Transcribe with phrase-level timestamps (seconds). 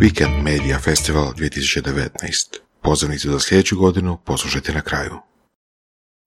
[0.00, 2.58] Weekend Media Festival 2019.
[2.82, 5.18] Pozivnicu za sljedeću godinu poslušajte na kraju.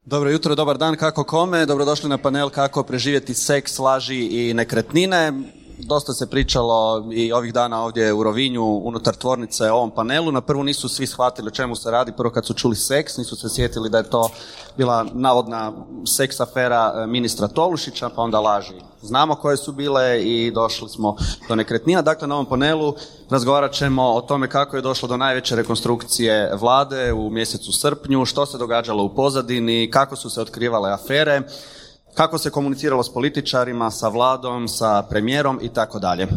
[0.06, 5.34] Dobro jutro, dobar dan, kako kome, dobrodošli na panel kako preživjeti seks, laži i nekretnine
[5.80, 10.32] dosta se pričalo i ovih dana ovdje u Rovinju unutar tvornice o ovom panelu.
[10.32, 13.36] Na prvu nisu svi shvatili o čemu se radi, prvo kad su čuli seks, nisu
[13.36, 14.30] se sjetili da je to
[14.78, 15.74] bila navodna
[16.08, 18.74] seks afera e, ministra Tolušića, pa onda laži.
[19.02, 21.16] Znamo koje su bile i došli smo
[21.48, 22.02] do nekretnina.
[22.02, 22.96] Dakle, na ovom panelu
[23.30, 28.46] razgovarat ćemo o tome kako je došlo do najveće rekonstrukcije vlade u mjesecu srpnju, što
[28.46, 31.42] se događalo u pozadini, kako su se otkrivale afere,
[32.14, 36.28] kako se komuniciralo s političarima, sa vladom, sa premijerom i tako dalje.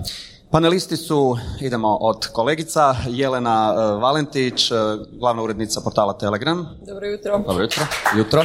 [0.52, 4.74] Panelisti su, idemo od kolegica, Jelena e, Valentić, e,
[5.12, 6.68] glavna urednica portala Telegram.
[6.86, 7.38] Dobro jutro.
[7.38, 7.84] Dobro jutro.
[8.16, 8.44] Jutro.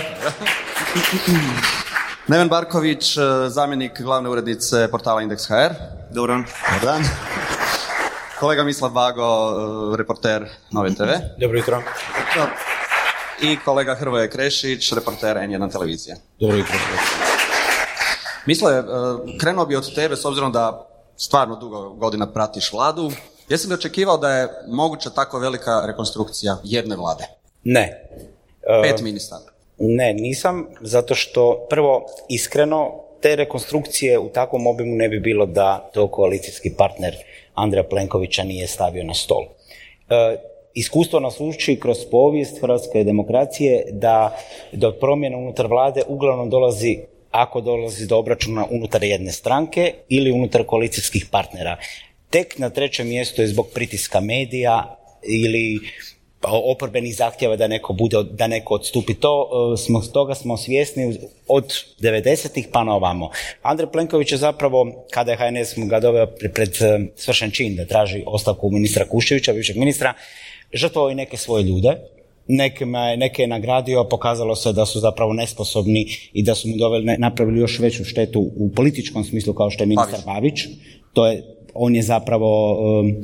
[2.27, 5.73] Neven Barković, e, zamjenik glavne urednice portala Index.hr.
[6.12, 6.35] Dobro.
[6.35, 7.04] Dobar dan.
[8.40, 9.26] Kolega Mislav Bago,
[9.98, 11.12] reporter Nove TV.
[11.40, 11.82] Dobro jutro
[13.41, 16.16] i kolega Hrvoje Krešić, reporter N1 televizije.
[16.40, 16.76] Dobro jutro.
[18.46, 18.84] Misle, e,
[19.40, 23.12] krenuo bi od tebe s obzirom da stvarno dugo godina pratiš vladu.
[23.49, 27.24] Jesi li očekivao da je moguća tako velika rekonstrukcija jedne vlade?
[27.63, 28.10] Ne.
[28.84, 29.43] Pet ministara.
[29.77, 35.90] Ne, nisam, zato što prvo, iskreno, te rekonstrukcije u takvom obimu ne bi bilo da
[35.93, 37.15] to koalicijski partner
[37.54, 39.43] Andreja Plenkovića nije stavio na stol.
[40.78, 44.38] Iskustvo nas uči kroz povijest hrvatske demokracije da
[44.72, 46.98] do promjena unutar vlade uglavnom dolazi
[47.32, 51.78] ako dolazi do obračuna unutar jedne stranke ili unutar koalicijskih partnera.
[52.30, 55.80] Tek na trećem mjestu je zbog pritiska medija ili
[56.44, 59.14] oporbenih zahtjeva da neko bude, da neko odstupi.
[59.14, 61.18] To e, smo, toga smo svjesni
[61.48, 63.30] od 90-ih pa na ovamo.
[63.62, 68.24] Andrej Plenković je zapravo, kada je HNS ga doveo pred e, svršen čin da traži
[68.25, 70.14] ostavku ministra Kuščevića, bivšeg ministra,
[70.73, 71.97] žrtvovao i neke svoje ljude,
[72.47, 72.86] neke,
[73.18, 77.59] neke je nagradio, pokazalo se da su zapravo nesposobni i da su mu doveli, napravili
[77.59, 80.59] još veću štetu u političkom smislu kao što je ministar Babić.
[81.14, 81.44] To je,
[81.74, 83.16] on je zapravo um,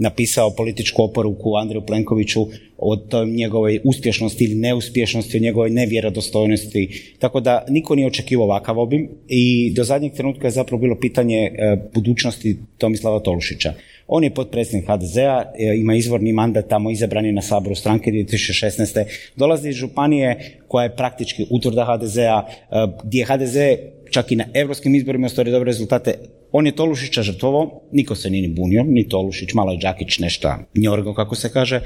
[0.00, 2.46] napisao političku oporuku Andreju Plenkoviću
[2.78, 7.14] o toj njegovoj uspješnosti ili neuspješnosti, o njegovoj nevjerodostojnosti.
[7.18, 11.36] Tako da niko nije očekivao ovakav obim i do zadnjeg trenutka je zapravo bilo pitanje
[11.36, 13.72] e, budućnosti Tomislava Tolušića.
[14.12, 19.04] On je potpredsjednik HDZ-a, e, ima izvorni mandat tamo izabran je na saboru stranke 2016.
[19.36, 23.56] Dolazi iz županije koja je praktički utvrda HDZ-a, e, gdje je HDZ
[24.10, 26.14] čak i na europskim izborima ostvario dobre rezultate.
[26.52, 30.54] On je Tolušića žrtvovo, niko se nije ni bunio, ni Tolušić, malo je Đakić nešto
[30.74, 31.80] njorgo kako se kaže,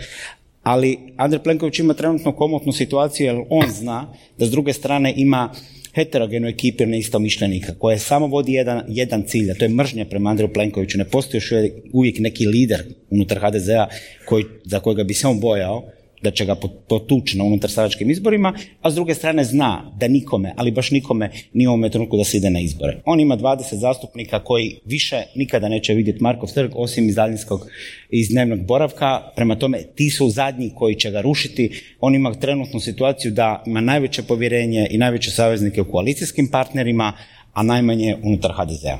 [0.62, 5.50] ali Andrej Plenković ima trenutno komotnu situaciju jer on zna da s druge strane ima
[5.94, 10.52] heterogenu ekipu neistomišljenika koja samo vodi jedan, jedan cilj, a to je mržnja prema Andreju
[10.52, 10.98] Plenkoviću.
[10.98, 11.52] Ne postoji još
[11.92, 13.86] uvijek neki lider unutar HDZ-a
[14.24, 15.84] koji, za kojega bi se on bojao,
[16.24, 16.54] da će ga
[16.88, 21.30] potući na unutar stranačkim izborima, a s druge strane zna da nikome, ali baš nikome
[21.52, 23.02] nije u ovome trenutku da se ide na izbore.
[23.04, 27.66] On ima 20 zastupnika koji više nikada neće vidjeti Markov trg osim iz daljinskog
[28.10, 31.82] iz dnevnog boravka, prema tome ti su zadnji koji će ga rušiti.
[32.00, 37.12] On ima trenutnu situaciju da ima najveće povjerenje i najveće saveznike u koalicijskim partnerima,
[37.52, 38.98] a najmanje unutar HDZ-a.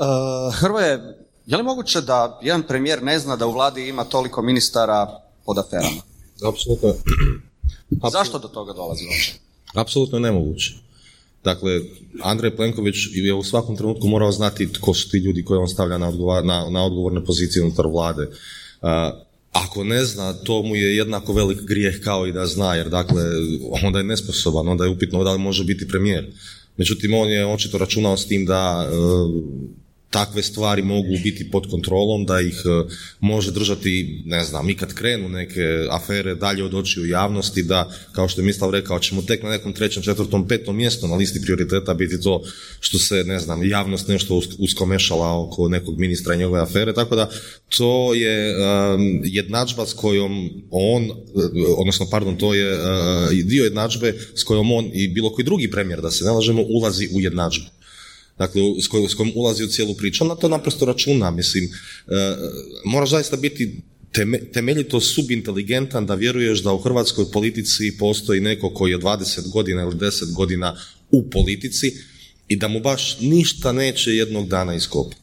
[0.00, 0.98] Uh, Hrvoje,
[1.46, 5.06] je li moguće da jedan premijer ne zna da u vladi ima toliko ministara
[5.44, 6.09] pod aferama?
[6.48, 6.94] Apsolutno.
[8.16, 9.32] Zašto do toga dolazi uopće?
[9.74, 10.74] Apsolutno nemoguće.
[11.44, 11.80] Dakle,
[12.22, 15.98] Andrej Plenković je u svakom trenutku morao znati tko su ti ljudi koje on stavlja
[15.98, 16.12] na,
[16.44, 18.28] na, na odgovorne pozicije unutar vlade.
[19.52, 23.22] ako ne zna, to mu je jednako velik grijeh kao i da zna, jer dakle,
[23.84, 26.32] onda je nesposoban, onda je upitno da li može biti premijer.
[26.76, 28.90] Međutim, on je očito računao s tim da
[30.10, 34.94] takve stvari mogu biti pod kontrolom, da ih e, može držati, ne znam, i kad
[34.94, 39.42] krenu neke afere dalje od očiju javnosti, da, kao što je Mislav rekao, ćemo tek
[39.42, 42.42] na nekom trećem, četvrtom, petom mjestu na listi prioriteta biti to
[42.80, 47.30] što se, ne znam, javnost nešto uskomešala oko nekog ministra i njegove afere, tako da
[47.76, 51.10] to je um, jednadžba s kojom on, e,
[51.76, 56.00] odnosno, pardon, to je uh, dio jednadžbe s kojom on i bilo koji drugi premijer,
[56.00, 57.79] da se ne lažemo, ulazi u jednadžbu
[58.40, 61.70] dakle, s, kojom, s kojom ulazi u cijelu priču, na to naprosto računa, mislim, e,
[62.84, 63.82] mora zaista biti
[64.52, 69.94] temeljito subinteligentan da vjeruješ da u hrvatskoj politici postoji neko koji je 20 godina ili
[69.94, 70.76] 10 godina
[71.10, 71.92] u politici
[72.48, 75.16] i da mu baš ništa neće jednog dana iskopati.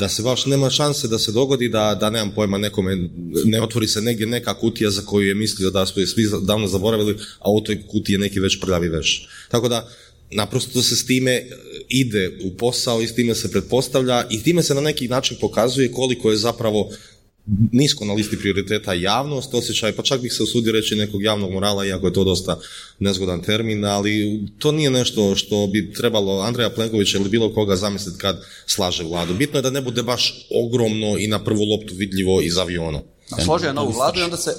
[0.00, 2.96] Da se baš nema šanse da se dogodi da, da nemam pojma nekome,
[3.44, 6.66] ne otvori se negdje neka kutija za koju je mislio da su je svi davno
[6.66, 9.28] zaboravili, a u toj kutiji je neki već prljavi veš.
[9.50, 9.88] Tako da,
[10.32, 11.46] naprosto se s time e,
[11.88, 15.92] ide u posao i s time se pretpostavlja i time se na neki način pokazuje
[15.92, 16.90] koliko je zapravo
[17.72, 21.86] nisko na listi prioriteta javnost, osjećaj, pa čak bih se usudio reći nekog javnog morala,
[21.86, 22.58] iako je to dosta
[22.98, 28.18] nezgodan termin, ali to nije nešto što bi trebalo Andreja Plenkovića ili bilo koga zamisliti
[28.18, 29.34] kad slaže vladu.
[29.34, 33.00] Bitno je da ne bude baš ogromno i na prvu loptu vidljivo iz aviona.
[33.44, 34.50] Složio je novu vladu i onda se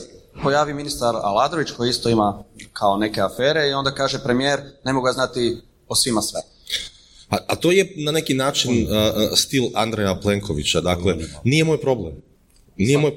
[0.44, 2.44] pojavi ministar Aladrović koji isto ima
[2.74, 5.58] kao neke afere i onda kaže premijer ne mogu znati
[5.88, 6.42] o svima sve.
[7.30, 8.88] A, a to je na neki način
[9.36, 12.14] stil Andreja Plenkovića, dakle, nije moj problem.
[12.78, 13.12] Nije moj...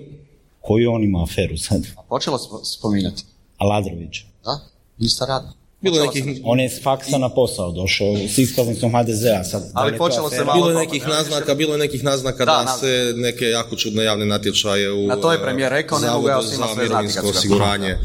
[0.61, 1.83] Koju on ima aferu sad?
[1.97, 3.25] A počelo spominjati.
[3.59, 4.17] Aladrović.
[4.45, 4.61] Da,
[4.99, 5.53] ministar rada.
[5.81, 6.25] Bilo nekih...
[6.45, 9.71] On je s faksa na posao došao, s iskaznicom HDZ-a sad.
[9.75, 10.55] Ali počelo se malo...
[10.55, 14.27] Bilo je nekih naznaka, bilo je nekih naznaka da, da se neke jako čudne javne
[14.27, 15.07] natječaje u...
[15.07, 17.29] Na to je premijer rekao, ne mogu ja svima sve znati.
[17.29, 17.99] osiguranje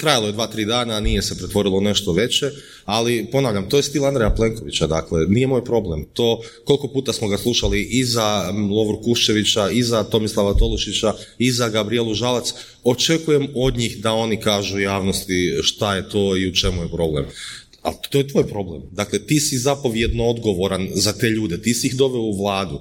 [0.00, 2.50] trajalo je dva, tri dana, nije se pretvorilo nešto veće,
[2.84, 6.04] ali ponavljam, to je stil Andreja Plenkovića, dakle, nije moj problem.
[6.12, 11.52] To koliko puta smo ga slušali i za Lovru Kuščevića, i za Tomislava Tolušića, i
[11.52, 12.52] za Gabrielu Žalac,
[12.84, 17.24] očekujem od njih da oni kažu javnosti šta je to i u čemu je problem.
[17.82, 18.82] Ali to je tvoj problem.
[18.92, 22.80] Dakle, ti si zapovjedno odgovoran za te ljude, ti si ih doveo u vladu.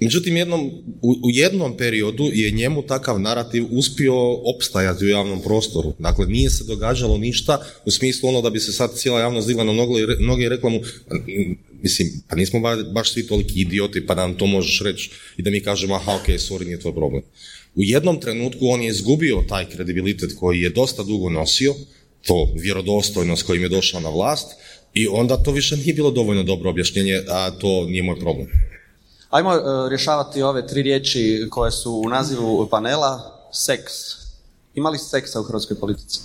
[0.00, 0.70] Međutim, jednom,
[1.02, 5.92] u, jednom periodu je njemu takav narativ uspio opstajati u javnom prostoru.
[5.98, 9.64] Dakle, nije se događalo ništa u smislu ono da bi se sad cijela javnost digla
[9.64, 9.72] na
[10.20, 10.80] noge i rekla mu,
[11.82, 12.60] mislim, pa nismo
[12.92, 16.26] baš svi toliki idioti pa nam to možeš reći i da mi kažemo, aha, ok,
[16.26, 17.22] sorry, nije tvoj problem.
[17.74, 21.74] U jednom trenutku on je izgubio taj kredibilitet koji je dosta dugo nosio,
[22.26, 24.46] to vjerodostojnost kojim je došao na vlast
[24.94, 28.46] i onda to više nije bilo dovoljno dobro objašnjenje, a to nije moj problem.
[29.30, 33.34] Ajmo uh, rješavati ove tri riječi koje su u nazivu panela.
[33.52, 33.92] Seks.
[34.74, 36.20] Ima li seksa u hrvatskoj politici?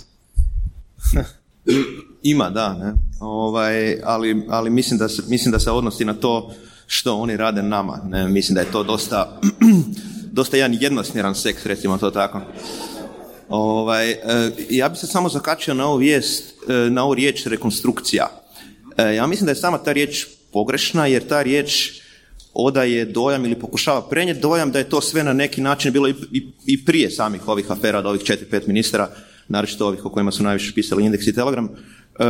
[2.22, 2.74] Ima, da.
[2.74, 2.94] Ne?
[3.20, 6.54] Ovaj, ali, ali mislim, da se, mislim da se odnosi na to
[6.86, 8.00] što oni rade nama.
[8.08, 8.28] Ne?
[8.28, 9.40] Mislim da je to dosta,
[10.38, 12.40] dosta jedan jednosmjeran seks, recimo to tako.
[13.48, 14.18] Ovaj, e,
[14.70, 18.26] ja bi se samo zakačio na ovu vijest, e, na ovu riječ rekonstrukcija.
[19.16, 22.03] Ja mislim da je sama ta riječ pogrešna, jer ta riječ
[22.54, 26.14] odaje dojam ili pokušava prenijeti dojam da je to sve na neki način bilo i,
[26.66, 29.10] i, prije samih ovih afera od ovih četiri, pet ministara,
[29.48, 31.68] naročito ovih o kojima su najviše pisali Indeks i Telegram.
[32.18, 32.24] E,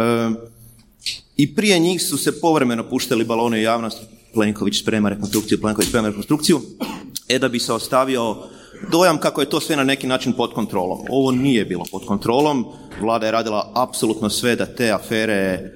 [1.37, 3.99] I prije njih su se povremeno puštali balone u javnost,
[4.35, 6.61] Plenković sprema rekonstrukciju, Plenković sprema rekonstrukciju,
[7.29, 8.37] e da bi se ostavio
[8.91, 10.99] dojam kako je to sve na neki način pod kontrolom.
[11.09, 12.67] Ovo nije bilo pod kontrolom,
[13.01, 15.73] vlada je radila apsolutno sve da te afere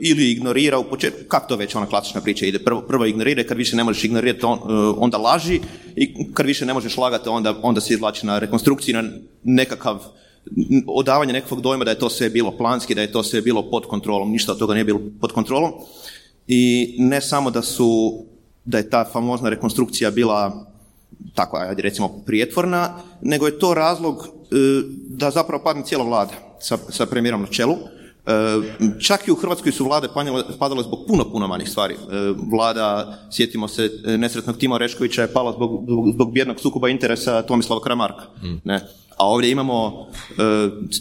[0.00, 3.56] ili ignorira u početku, kako to već ona klasična priča ide, prvo, prvo ignorira, kad
[3.56, 4.62] više ne možeš ignorirati, on, e,
[4.98, 5.60] onda laži
[5.96, 9.04] i kad više ne možeš lagati, onda, onda se izvlači na rekonstrukciji, na
[9.44, 9.98] nekakav
[10.86, 13.86] odavanje nekakvog dojma da je to sve bilo planski, da je to sve bilo pod
[13.86, 15.72] kontrolom, ništa od toga nije bilo pod kontrolom.
[16.46, 18.22] I ne samo da su,
[18.64, 20.66] da je ta famozna rekonstrukcija bila
[21.34, 24.56] tako, ajde recimo, prijetvorna, nego je to razlog e,
[25.08, 27.76] da zapravo padne cijela vlada sa, sa premijerom na čelu,
[29.00, 30.08] čak i u Hrvatskoj su vlade
[30.58, 31.94] padale zbog puno, puno manjih stvari.
[31.94, 31.98] E,
[32.50, 35.84] vlada, sjetimo se, e, nesretnog Tima Oreškovića je pala zbog,
[36.14, 38.24] zbog bjednog sukoba interesa Tomislava Kramarka.
[38.42, 38.60] Mm.
[38.64, 38.80] Ne?
[39.16, 40.06] A ovdje imamo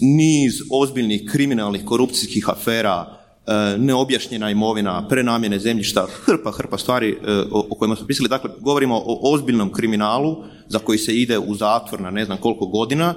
[0.01, 3.17] niz ozbiljnih kriminalnih korupcijskih afera,
[3.77, 7.17] neobjašnjena imovina, prenamjene zemljišta, hrpa, hrpa stvari
[7.51, 8.29] o, kojima smo pisali.
[8.29, 12.65] Dakle, govorimo o ozbiljnom kriminalu za koji se ide u zatvor na ne znam koliko
[12.65, 13.13] godina,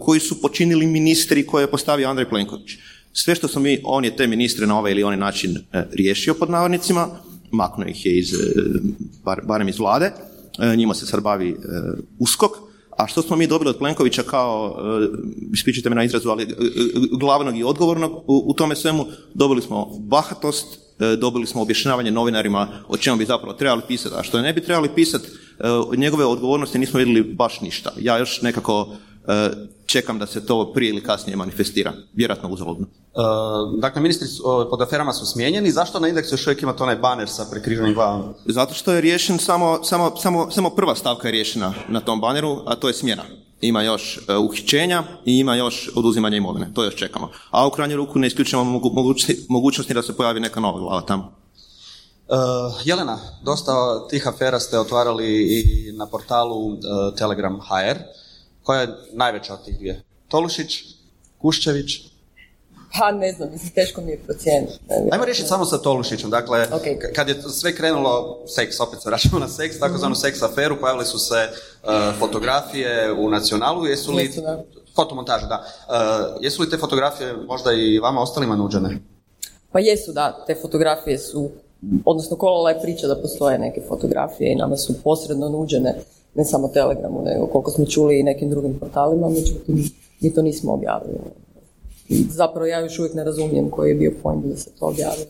[0.00, 2.70] koji su počinili ministri koje je postavio Andrej Plenković.
[3.18, 6.34] Sve što smo mi, on je te ministre na ovaj ili onaj način e, riješio
[6.34, 7.08] pod navodnicima,
[7.50, 8.38] maknuo ih je iz, e,
[9.42, 10.12] barem iz vlade,
[10.58, 11.56] e, njima se sad bavi
[12.18, 12.50] uskok,
[12.90, 14.76] a što smo mi dobili od Plenkovića kao,
[15.52, 16.54] ispričajte me na izrazu, ali
[17.20, 20.78] glavnog i odgovornog u, tome svemu, dobili smo bahatost,
[21.18, 24.88] dobili smo objašnjavanje novinarima o čemu bi zapravo trebali pisati, a što ne bi trebali
[24.94, 27.92] pisati, od njegove odgovornosti nismo vidjeli baš ništa.
[28.00, 28.96] Ja još nekako
[29.86, 31.92] čekam da se to prije ili kasnije manifestira.
[32.12, 32.86] Vjerojatno uzaludno.
[32.86, 33.20] E,
[33.80, 34.28] dakle, ministri
[34.70, 35.70] pod aferama su smijenjeni.
[35.70, 38.34] Zašto na indeksu još uvijek imate onaj baner sa prekriženim glavama?
[38.44, 42.62] Zato što je riješen samo, samo, samo, samo prva stavka je riješena na tom baneru,
[42.66, 43.22] a to je smjena.
[43.60, 46.70] Ima još uh, uhićenja i ima još oduzimanje imovine.
[46.74, 47.30] To još čekamo.
[47.50, 48.80] A u krajnju ruku ne isključujemo
[49.48, 51.32] mogućnosti da se pojavi neka nova glava tamo.
[52.84, 53.72] Jelena, dosta
[54.08, 56.76] tih afera ste otvarali i na portalu
[57.16, 57.98] Telegram HR.
[58.66, 60.02] Koja je najveća od tih dvije?
[60.28, 60.84] Tolušić,
[61.38, 61.90] Kuščević?
[62.98, 64.78] Pa ne znam, mislim, teško mi je procijeniti.
[65.12, 66.30] Ajmo riješiti samo sa Tolušićem.
[66.30, 66.66] Dakle,
[67.14, 71.04] kad je sve krenulo, seks, opet se vraćamo na seks, takozvanu mm seks aferu, pojavile
[71.04, 74.24] su se uh, fotografije u nacionalu, jesu li...
[74.24, 74.64] Jesu, da.
[75.88, 78.98] Uh, jesu li te fotografije možda i vama ostalima nuđene?
[79.72, 80.44] Pa jesu, da.
[80.46, 81.50] Te fotografije su
[82.04, 85.94] odnosno kolala je priča da postoje neke fotografije i nama su posredno nuđene,
[86.36, 89.90] ne samo Telegramu, nego koliko smo čuli i nekim drugim portalima, međutim,
[90.20, 91.18] mi to nismo objavili.
[92.30, 95.24] Zapravo ja još uvijek ne razumijem koji je bio point da se to objavi.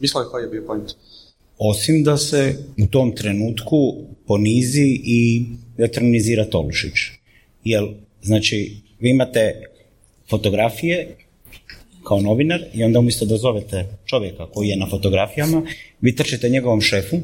[0.00, 0.92] Mislili koji je bio point?
[1.58, 3.94] Osim da se u tom trenutku
[4.26, 5.46] ponizi i
[5.78, 6.92] eternizira Tolušić.
[7.64, 7.84] Jer,
[8.22, 9.62] znači, vi imate
[10.30, 11.16] fotografije
[12.04, 15.62] kao novinar i onda umjesto da zovete čovjeka koji je na fotografijama,
[16.00, 17.16] vi trčite njegovom šefu,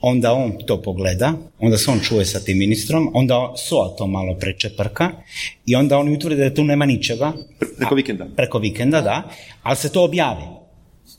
[0.00, 4.34] onda on to pogleda, onda se on čuje sa tim ministrom, onda SOA to malo
[4.34, 5.10] prečeprka
[5.66, 7.32] i onda oni utvrde da tu nema ničega.
[7.76, 8.26] Preko vikenda.
[8.36, 9.22] Preko vikenda, da,
[9.62, 10.44] ali se to objavi.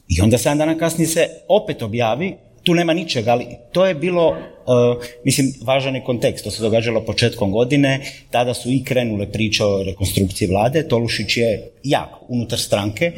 [0.07, 4.29] I onda sedam dana kasnije se opet objavi, tu nema ničega, ali to je bilo,
[4.29, 9.63] uh, mislim, važan je kontekst, to se događalo početkom godine, tada su i krenule priče
[9.65, 13.11] o rekonstrukciji vlade, Tolušić je jak unutar stranke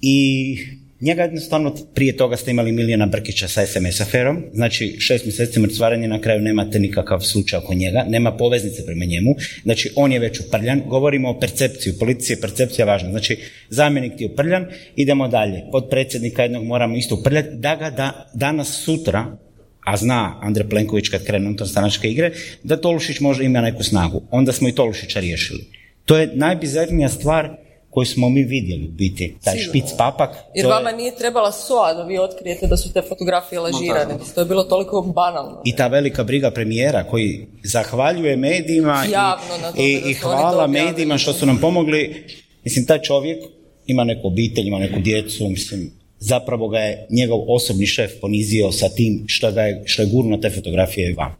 [0.00, 0.58] i
[1.00, 6.08] njega jednostavno prije toga ste imali Milijana Brkića sa SMS aferom, znači šest mjeseci mrcvaranje
[6.08, 10.40] na kraju nemate nikakav slučaj oko njega, nema poveznice prema njemu, znači on je već
[10.40, 13.38] uprljan, govorimo o percepciji, u politici je percepcija važna, znači
[13.68, 18.30] zamjenik ti je uprljan, idemo dalje, od predsjednika jednog moramo isto uprljati, da ga da,
[18.34, 19.36] danas sutra,
[19.80, 24.22] a zna Andrej Plenković kad krene unutar stranačke igre, da Tolušić možda ima neku snagu,
[24.30, 25.64] onda smo i Tolušića riješili.
[26.04, 27.65] To je najbizarnija stvar
[27.96, 29.70] koju smo mi vidjeli u biti, taj Sigurno.
[29.70, 30.30] špic papak.
[30.54, 34.14] Jer to je- vama nije trebala SOA da vi otkrijete da su te fotografije lažirane.
[34.34, 35.62] To je bilo toliko banalno.
[35.64, 40.66] i ta velika briga premijera koji zahvaljuje medijima i- Javno i, da i to hvala
[40.66, 42.24] medijima što su nam pomogli.
[42.64, 43.38] Mislim, taj čovjek
[43.86, 48.88] ima neku obitelj, ima neku djecu, mislim, zapravo ga je njegov osobni šef ponizio sa
[48.88, 51.32] tim što, ga je, što je gurno te fotografije van.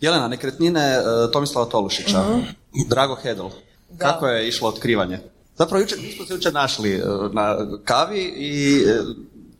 [0.00, 1.00] Jelena, nekretnine e,
[1.32, 2.24] Tomislava Tolušića.
[2.88, 3.48] Drago Hedel.
[3.98, 5.18] Kako je išlo otkrivanje?
[5.58, 8.98] Zapravo, jučer, mi smo se jučer našli e, na kavi i e,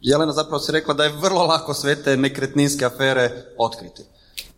[0.01, 4.03] Jelena zapravo si rekla da je vrlo lako sve te nekretninske afere otkriti.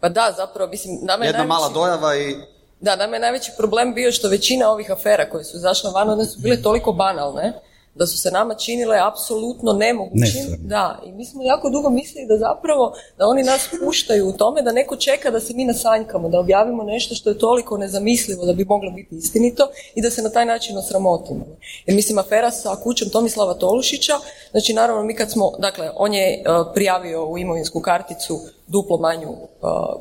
[0.00, 2.36] Pa da, zapravo, mislim, nama je Jedna mala dojava i
[2.80, 6.24] Da, nama je najveći problem bio što većina ovih afera koje su izašle van, one
[6.24, 7.52] su bile toliko banalne
[8.00, 10.20] da su se nama činile apsolutno nemogućim.
[10.20, 10.68] Nestvarno.
[10.68, 14.62] Da, i mi smo jako dugo mislili da zapravo da oni nas puštaju u tome
[14.62, 18.52] da neko čeka da se mi nasanjkamo, da objavimo nešto što je toliko nezamislivo da
[18.52, 21.46] bi moglo biti istinito i da se na taj način osramotimo.
[21.86, 24.12] Jer mislim, afera sa kućom Tomislava Tolušića,
[24.50, 26.42] znači naravno mi kad smo, dakle, on je e,
[26.74, 28.40] prijavio u imovinsku karticu
[28.70, 29.38] duplo manju uh,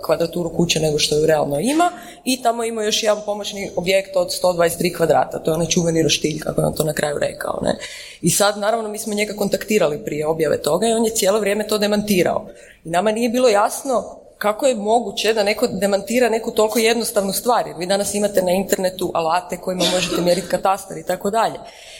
[0.05, 1.91] kvadraturu kuće nego što ju realno ima
[2.25, 6.39] i tamo ima još jedan pomoćni objekt od 123 kvadrata, to je onaj čuveni roštilj
[6.39, 7.59] kako je on to na kraju rekao.
[7.61, 7.77] Ne?
[8.21, 11.67] I sad naravno mi smo njega kontaktirali prije objave toga i on je cijelo vrijeme
[11.67, 12.47] to demantirao.
[12.85, 17.67] I nama nije bilo jasno kako je moguće da neko demantira neku toliko jednostavnu stvar,
[17.67, 21.55] jer vi danas imate na internetu alate kojima možete mjeriti katastar i tako dalje.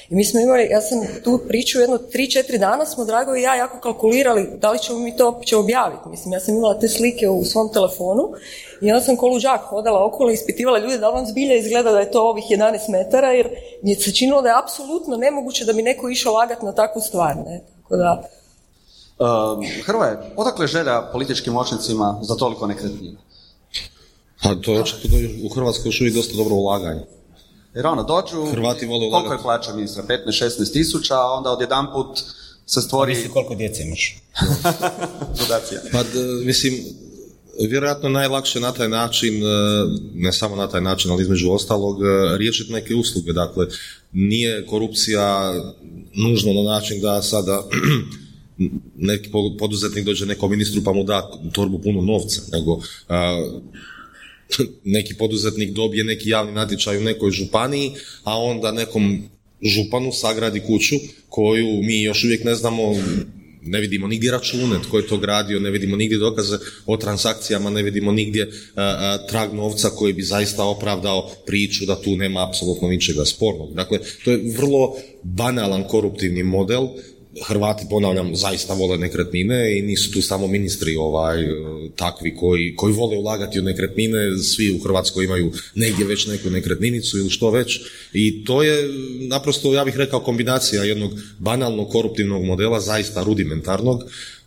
[0.10, 3.56] I mi smo imali, ja sam tu priču jedno 3-4 dana smo Drago i ja
[3.56, 6.10] jako kalkulirali da li ćemo mi to uopće objaviti.
[6.10, 8.30] Mislim, ja sam imala te slike u svom telefonu
[8.82, 11.92] i onda sam ko luđak hodala okolo i ispitivala ljude da li vam zbilja izgleda
[11.92, 13.50] da je to ovih 11 metara, jer
[13.84, 17.02] mi je se činilo da je apsolutno nemoguće da bi neko išao lagati na takvu
[17.02, 17.36] stvar.
[17.36, 17.62] Ne?
[17.82, 18.24] Tako da,
[19.20, 23.20] Um, Hrvoje, odakle želja političkim moćnicima za toliko nekretnina?
[24.44, 25.08] Pa to je očito
[25.44, 27.02] u Hrvatskoj još uvijek dosta dobro ulaganje.
[27.76, 30.04] Jer ono, dođu, Hrvati vole koliko je plaća ministra?
[30.28, 32.20] 15-16 tisuća, a onda odjedanput
[32.66, 34.18] se stvori Ovisi koliko djece imaš.
[35.40, 35.82] dodacija.
[35.92, 36.74] Pa, d- mislim,
[37.68, 39.48] vjerojatno najlakše na taj način, e,
[40.14, 43.34] ne samo na taj način, ali između ostalog, e, riješiti neke usluge.
[43.34, 43.66] Dakle,
[44.12, 45.54] nije korupcija
[46.16, 47.64] nužno na način da sada
[48.98, 52.82] neki po- poduzetnik dođe nekom ministru pa mu da torbu puno novca, nego
[54.84, 57.92] neki poduzetnik dobije neki javni natječaj u nekoj županiji,
[58.24, 59.24] a onda nekom
[59.62, 60.96] županu sagradi kuću
[61.30, 62.96] koju mi još uvijek ne znamo,
[63.62, 67.84] ne vidimo nigdje račune tko je to gradio, ne vidimo nigdje dokaze o transakcijama, ne
[67.84, 73.26] vidimo nigdje a, trag novca koji bi zaista opravdao priču da tu nema apsolutno ničega
[73.26, 73.74] spornog.
[73.74, 76.88] Dakle, to je vrlo banalan koruptivni model
[77.48, 81.38] Hrvati, ponavljam, zaista vole nekretnine i nisu tu samo ministri ovaj,
[81.96, 87.18] takvi koji, koji vole ulagati u nekretnine, svi u Hrvatskoj imaju negdje već neku nekretninicu
[87.18, 87.80] ili što već.
[88.14, 88.90] I to je
[89.28, 94.04] naprosto, ja bih rekao, kombinacija jednog banalnog koruptivnog modela, zaista rudimentarnog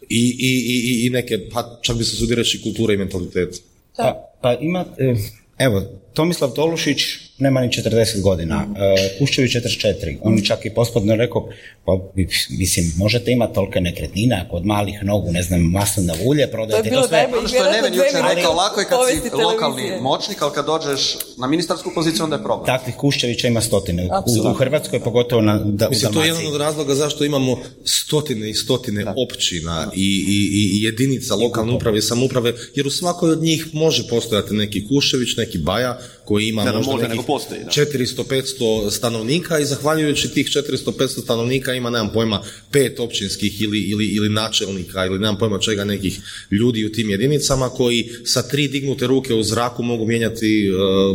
[0.08, 3.58] i, i, i, i neke, pa čak bi se sudi reći kulture i mentaliteta.
[3.96, 5.14] Pa, pa ima, e,
[5.58, 5.82] evo,
[6.14, 7.02] Tomislav Tolušić
[7.42, 11.48] nema ni 40 godina, e, Kuščević 44, on je čak i pospodno rekao,
[11.84, 11.92] pa
[12.48, 17.00] mislim, možete imati tolike nekretnine, ako od malih nogu, ne znam, maslina ulje, prodajte to,
[17.00, 17.28] to sve.
[17.38, 20.00] Ono što je Neven jučer rekao, lako je kad si lokalni televizije.
[20.00, 22.66] moćnik, ali kad dođeš na ministarsku poziciju, onda je problem.
[22.66, 24.08] Takvih Kuščevića ima stotine.
[24.26, 27.58] U, u Hrvatskoj, pogotovo na, da, u Mislim, to je jedan od razloga zašto imamo
[27.84, 33.30] stotine i stotine općina i, i, i jedinica lokalne uprave i samouprave, jer u svakoj
[33.30, 37.24] od njih može postojati neki Kušević, neki Baja, koji ima Da, da, možda može, nekih
[37.26, 37.70] postoji, da.
[37.70, 44.28] 400-500 stanovnika i zahvaljujući tih 400-500 stanovnika ima, nemam pojma, pet općinskih ili, ili, ili
[44.28, 49.34] načelnika ili nemam pojma čega nekih ljudi u tim jedinicama koji sa tri dignute ruke
[49.34, 50.70] u zraku mogu mijenjati e,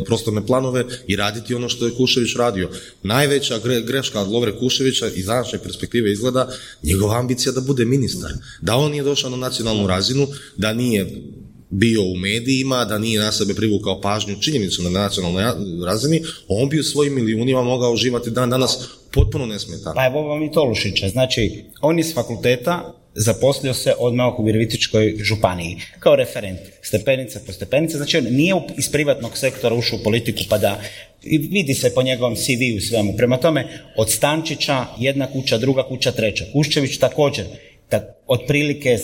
[0.06, 2.70] prostorne planove i raditi ono što je Kušević radio.
[3.04, 6.50] Najveća gre- greška od Lovre Kuševića iz današnje perspektive izgleda
[6.84, 8.32] njegova ambicija da bude ministar.
[8.62, 11.22] Da on nije došao na nacionalnu razinu, da nije
[11.70, 15.44] bio u medijima, da nije na sebe privukao pažnju činjenicu na nacionalnoj
[15.86, 18.80] razini, on bi u svojim milijunima mogao uživati dan danas
[19.12, 19.96] potpuno nesmetano.
[19.96, 21.10] Pa evo vam i Tolušića.
[21.10, 27.98] Znači, on s fakulteta zaposlio se odmah u Virovitičkoj županiji kao referent, stepenica po stepenica,
[27.98, 30.82] znači on nije u- iz privatnog sektora ušao u politiku pa da
[31.24, 33.14] i vidi se po njegovom CV-u i svemu.
[33.18, 36.46] Prema tome, od Stančića jedna kuća, druga kuća, treća.
[36.54, 37.46] Kuščević također,
[37.90, 38.98] ta, otprilike e,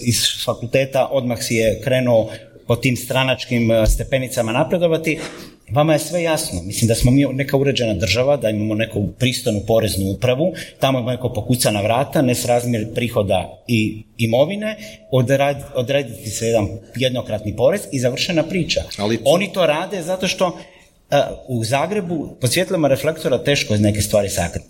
[0.00, 2.30] iz fakulteta odmah si je krenuo
[2.66, 5.18] po tim stranačkim e, stepenicama napredovati,
[5.72, 6.62] Vama je sve jasno.
[6.62, 10.46] Mislim da smo mi neka uređena država, da imamo neku pristojnu poreznu upravu,
[10.80, 14.76] tamo neko pokuca na vrata, nesrazmjer prihoda i imovine,
[15.12, 18.80] odrad- odrediti se jedan jednokratni porez i završena priča.
[18.98, 20.58] Ali- Oni to rade zato što
[21.10, 21.16] e,
[21.48, 24.66] u Zagrebu pod svjetlima reflektora teško je neke stvari sakriti.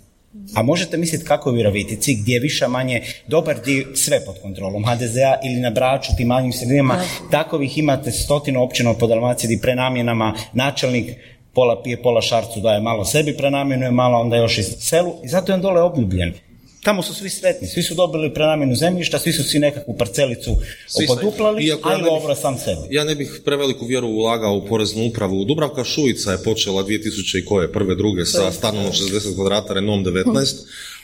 [0.54, 4.34] A možete misliti kako je u Virovitici, gdje je više manje dobar dio sve pod
[4.42, 6.98] kontrolom HDZ-a ili na Braču, tim manjim sredinama,
[7.30, 11.16] takovih imate stotinu općina po Dalmaciji gdje prenamjenama načelnik
[11.54, 15.52] pola pije, pola šarcu daje malo sebi prenamjenuje, malo onda još i selu i zato
[15.52, 16.34] je on dole obljubljen.
[16.82, 20.56] Tamo su svi sretni, svi su dobili prenamjenu zemljišta, svi su si nekakvu parcelicu
[20.86, 22.80] Svi opoduplali, a i Lovro sam sebi.
[22.90, 25.44] Ja ne bih preveliku vjeru ulagao u poreznu upravu.
[25.44, 30.04] Dubravka Šuica je počela 2000 i koje, prve, druge, sa stanom od 60 kvadrata, Renom
[30.04, 30.54] 19,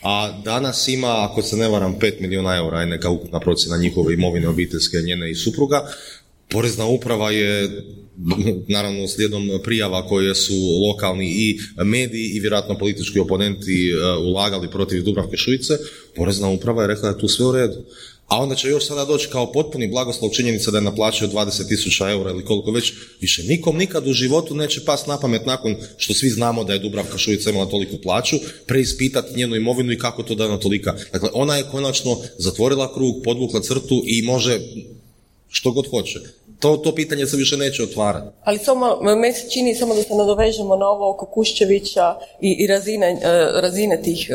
[0.03, 4.15] a danas ima, ako se ne varam, 5 milijuna eura je neka ukupna procjena njihove
[4.15, 5.89] imovine obiteljske, njene i supruga.
[6.49, 7.83] Porezna uprava je
[8.75, 10.55] naravno slijedom prijava koje su
[10.89, 15.75] lokalni i mediji i vjerojatno politički oponenti e, ulagali protiv Dubravke Šuice,
[16.17, 17.85] porezna uprava je rekla da je tu sve u redu.
[18.27, 22.31] A onda će još sada doći kao potpuni blagoslov činjenica da je naplaćio 20.000 eura
[22.31, 26.31] ili koliko već, više nikom nikad u životu neće pas na pamet nakon što svi
[26.31, 30.45] znamo da je Dubravka Šuica imala toliku plaću, preispitati njenu imovinu i kako to da
[30.45, 30.95] ona tolika.
[31.13, 34.61] Dakle, ona je konačno zatvorila krug, podvukla crtu i može
[35.49, 36.21] što god hoće.
[36.61, 38.27] To, to pitanje se više neće otvarati.
[38.45, 42.67] Ali samo, meni se čini samo da se nadovežemo na ovo oko Kuščevića i, i
[42.67, 44.35] razine, e, razine tih e,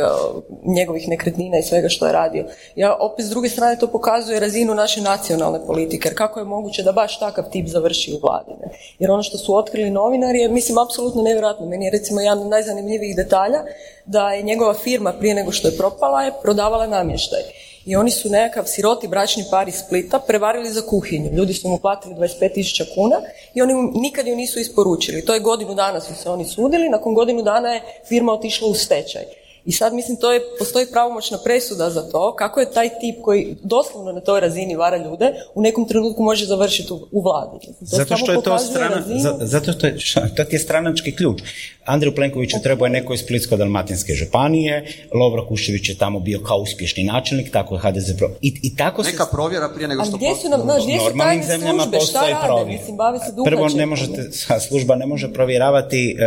[0.66, 2.46] njegovih nekretnina i svega što je radio.
[2.76, 6.84] Ja opet s druge strane to pokazuje razinu naše nacionalne politike, jer kako je moguće
[6.84, 8.52] da baš takav tip završi u vladi.
[8.62, 8.72] ne?
[9.00, 11.66] Jer ono što su otkrili novinari je, mislim, apsolutno nevjerojatno.
[11.66, 13.64] Meni je recimo jedan od najzanimljivijih detalja
[14.06, 17.42] da je njegova firma prije nego što je propala je prodavala namještaj.
[17.86, 21.32] I oni su nekakav siroti bračni par iz Splita prevarili za kuhinju.
[21.34, 23.22] Ljudi su mu platili 25.000 kuna
[23.54, 25.26] i oni mu nikad ju nisu isporučili.
[25.26, 28.74] To je godinu dana su se oni sudili, nakon godinu dana je firma otišla u
[28.74, 29.41] stečaj.
[29.66, 33.56] I sad mislim to je, postoji pravomoćna presuda za to kako je taj tip koji
[33.64, 37.66] doslovno na toj razini vara ljude u nekom trenutku može završiti u, u vladi.
[37.66, 39.98] To Zato što je to strana, razinu- za- zato što je,
[40.36, 41.42] to ti je stranački ključ.
[41.86, 47.04] Andriju Plenkoviću trebao je neko iz Splitsko-dalmatinske županije, Lovro Kušević je tamo bio kao uspješni
[47.04, 48.30] načelnik, tako je HDZ pro...
[48.42, 51.00] I, i tako se Neka provjera prije nego što gdje su nam, znaš, gdje u
[51.00, 52.36] su normalnim tajne zemljama službe, šta rade?
[52.46, 52.72] provjera.
[52.72, 54.30] Mislim, bave se Prvo ne možete,
[54.68, 56.24] služba ne može provjeravati, e,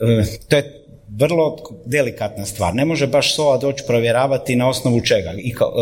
[0.00, 2.74] e, to je vrlo delikatna stvar.
[2.74, 5.34] Ne može baš SOA doći provjeravati na osnovu čega.
[5.38, 5.72] I kao,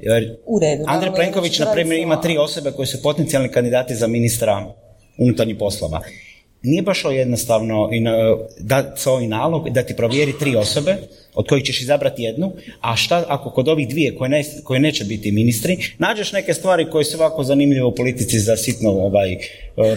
[0.00, 4.06] jer U redu, Andrej Plenković, na primjer, ima tri osobe koje su potencijalni kandidati za
[4.06, 4.66] ministra
[5.18, 6.00] unutarnjih poslova.
[6.62, 7.90] Nije baš jednostavno
[8.58, 10.96] da svoj nalog da ti provjeri tri osobe
[11.34, 15.04] od kojih ćeš izabrati jednu, a šta ako kod ovih dvije koje, ne, koje neće
[15.04, 19.38] biti ministri, nađeš neke stvari koje su ovako zanimljive u politici za sitno ovaj, e,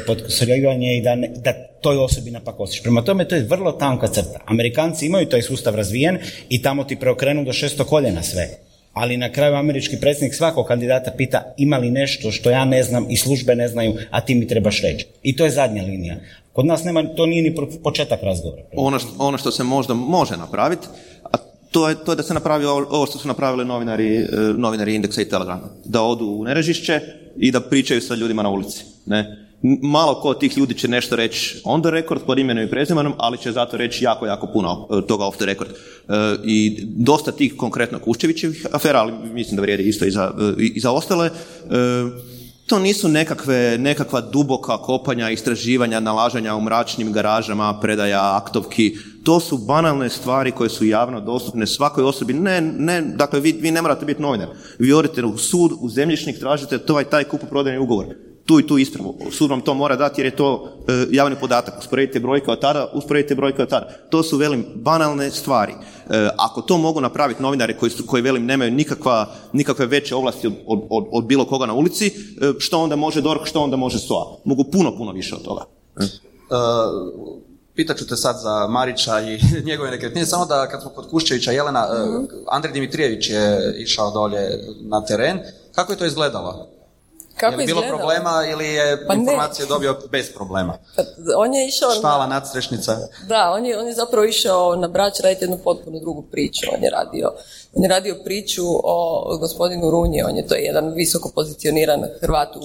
[0.07, 2.81] potkusurivanje i da, ne, da toj osobi napakosiš.
[2.81, 4.39] Prema tome, to je vrlo tanka crta.
[4.45, 6.17] Amerikanci imaju taj sustav razvijen
[6.49, 8.68] i tamo ti preokrenu do šesto koljena sve.
[8.99, 13.05] Ali na kraju američki predsjednik svakog kandidata pita ima li nešto što ja ne znam
[13.09, 15.05] i službe ne znaju, a ti mi trebaš reći.
[15.23, 16.15] I to je zadnja linija.
[16.53, 18.63] Kod nas nema, to nije ni početak razgovora.
[18.75, 20.87] ono što, ono što se možda može napraviti,
[21.23, 21.37] a
[21.71, 24.95] to je, to je da se napravi ovo, ovo što su napravili novinari, e, novinari
[24.95, 25.69] Indeksa i Telegrama.
[25.85, 26.99] Da odu u Nerežišće
[27.37, 28.83] i da pričaju sa ljudima na ulici.
[29.05, 29.48] Ne?
[29.81, 33.37] Malo ko tih ljudi će nešto reći on the record pod imenom i prezimenom, ali
[33.37, 35.69] će zato reći jako, jako puno e, toga off the record.
[36.43, 40.91] I dosta tih konkretno Kuščevićevih afera, ali mislim da vrijedi isto i za, i za
[40.91, 41.29] ostale,
[42.67, 48.97] to nisu nekakve, nekakva duboka kopanja, istraživanja, nalaženja u mračnim garažama, predaja aktovki.
[49.23, 52.33] To su banalne stvari koje su javno dostupne svakoj osobi.
[52.33, 54.47] Ne, ne, dakle, vi, vi ne morate biti novinar.
[54.79, 58.05] Vi odete u sud, u zemljišnik, tražite to taj kupoprodajni ugovor
[58.49, 59.15] tu i tu ispravu.
[59.31, 61.79] Sud vam to mora dati jer je to e, javni podatak.
[61.79, 63.89] Usporedite brojke od tada, usporedite brojke od tada.
[64.09, 65.73] To su, velim, banalne stvari.
[65.73, 70.47] E, ako to mogu napraviti novinari koji, su, koji velim, nemaju nikakva, nikakve veće ovlasti
[70.47, 70.53] od,
[70.89, 72.11] od, od, bilo koga na ulici, e,
[72.59, 74.25] što onda može DORH, što onda može SOA?
[74.45, 75.65] Mogu puno, puno više od toga.
[77.75, 81.51] Pitat ću te sad za Marića i njegove nekretnine, samo da kad smo kod Kuščevića,
[81.51, 84.41] Jelena, mm Andrej Dimitrijević je išao dolje
[84.81, 85.39] na teren.
[85.75, 86.78] Kako je to izgledalo?
[87.39, 90.77] Kako je li bilo problema ili je pa informacije dobio bez problema?
[90.95, 91.03] Pa,
[91.37, 91.91] on je išao...
[91.91, 92.33] Štala, na...
[92.33, 92.97] nadstrešnica.
[93.27, 96.67] Da, on je, on je zapravo išao na Brač raditi jednu potpuno drugu priču.
[96.75, 97.31] On je radio,
[97.75, 102.59] on je radio priču o gospodinu Runje, on je to jedan visoko pozicioniran Hrvat u,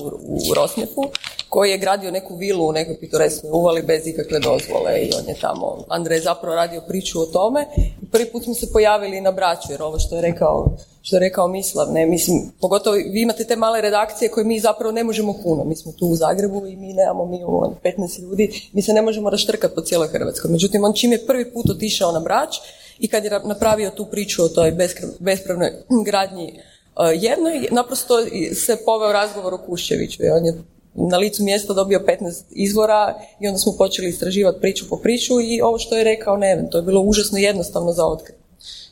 [0.51, 1.03] u Rosnjefu,
[1.49, 5.35] koji je gradio neku vilu u nekoj pitoreskoj uvali bez ikakve dozvole i on je
[5.41, 7.67] tamo, Andrej je zapravo radio priču o tome.
[8.13, 11.49] Prvi put smo se pojavili na Braću, jer ovo što je rekao što je rekao
[11.49, 15.65] Mislav, ne, mislim, pogotovo vi imate te male redakcije koje mi zapravo ne možemo puno,
[15.65, 19.03] mi smo tu u Zagrebu i mi nemamo, mi imamo 15 ljudi, mi se ne
[19.03, 20.51] možemo raštrkati po cijeloj Hrvatskoj.
[20.51, 22.57] Međutim, on čim je prvi put otišao na Brač
[22.99, 24.77] i kad je napravio tu priču o toj
[25.19, 25.73] bespravnoj
[26.07, 28.15] gradnji uh, jednoj, naprosto
[28.55, 30.55] se poveo razgovor o Kušćeviću i on je
[30.95, 35.61] na licu mjesta dobio 15 izvora i onda smo počeli istraživati priču po priču i
[35.61, 38.39] ovo što je rekao Neven, to je bilo užasno jednostavno za otkriti.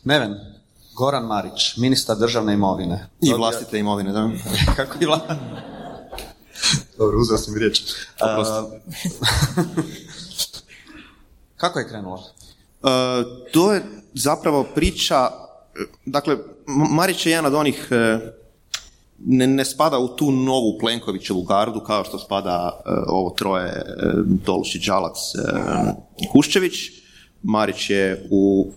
[0.05, 0.52] Neven,
[0.95, 3.09] Goran Marić, ministar državne imovine.
[3.21, 4.31] I vlastite imovine, da.
[4.77, 5.35] Kako i vlastite?
[6.99, 7.83] Dobro, uzeo sam riječ.
[11.57, 12.23] Kako je krenulo?
[13.53, 13.83] To je
[14.15, 15.31] zapravo priča,
[16.07, 18.19] dakle, Marić je jedan od onih, e,
[19.19, 24.45] ne, ne spada u tu novu Plenkovićevu gardu, kao što spada uh, ovo troje, uh,
[24.45, 25.17] Tolušić, Žalac,
[26.33, 26.75] Kuščević.
[27.43, 28.73] Marić je u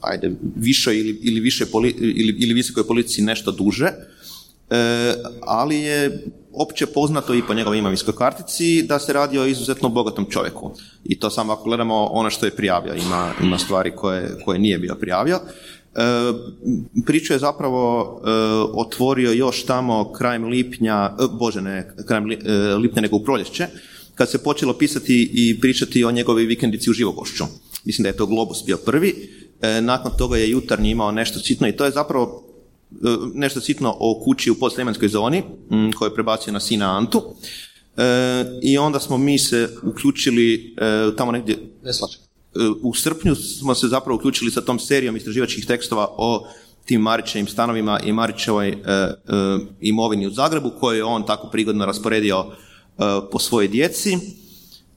[0.00, 1.64] ajde, višoj ili, ili, više
[2.00, 8.14] ili, ili visokoj politici nešto duže, e, ali je opće poznato i po njegovoj imovinskoj
[8.14, 10.70] kartici da se radi o izuzetno bogatom čovjeku.
[11.04, 14.78] I to samo ako gledamo ono što je prijavio, ima, ima stvari koje, koje nije
[14.78, 15.36] bio prijavio.
[15.36, 16.00] E,
[17.06, 18.30] priču je zapravo e,
[18.74, 22.24] otvorio još tamo krajem lipnja, e, bože ne, krajem
[22.78, 23.66] lipnja nego u proljeće,
[24.14, 27.44] kad se počelo pisati i pričati o njegovoj vikendici u Živogošću.
[27.84, 29.28] Mislim da je to Globus bio prvi.
[29.62, 32.44] E, nakon toga je jutarnji imao nešto sitno i to je zapravo
[32.90, 32.96] e,
[33.34, 35.42] nešto sitno o kući u podsljemenskoj zoni
[35.98, 37.22] koju je prebacio na sina Antu.
[37.96, 38.02] E,
[38.62, 40.76] I onda smo mi se uključili
[41.16, 41.58] tamo negdje...
[42.82, 46.46] U srpnju smo se zapravo uključili sa tom serijom istraživačkih tekstova o
[46.84, 48.78] tim Marićevim stanovima i Marićevoj
[49.80, 52.44] imovini u Zagrebu koju je on tako prigodno rasporedio
[53.30, 54.18] po svojoj djeci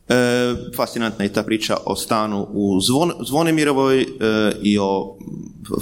[0.10, 4.06] E, fascinantna je ta priča o stanu u Zvon, Zvonimirovoj e,
[4.62, 5.18] i o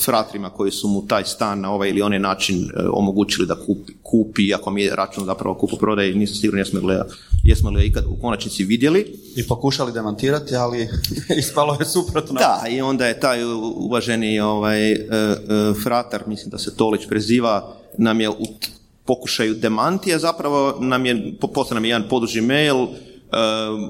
[0.06, 3.94] fratrima koji su mu taj stan na ovaj ili onaj način e, omogućili da kupi,
[4.04, 6.96] kupi ako mi je račun zapravo kupu prodaj, nisam siguran jesmo li,
[7.44, 9.20] jesmo li ikad u konačnici vidjeli.
[9.36, 10.90] I pokušali demantirati, ali
[11.40, 12.34] ispalo je suprotno.
[12.34, 13.44] Da, i onda je taj
[13.76, 15.38] uvaženi ovaj, e, e,
[15.84, 18.46] fratar, mislim da se Tolić preziva, nam je u
[19.06, 22.88] pokušaju demantija, zapravo nam je, poslao nam je jedan poduži mail,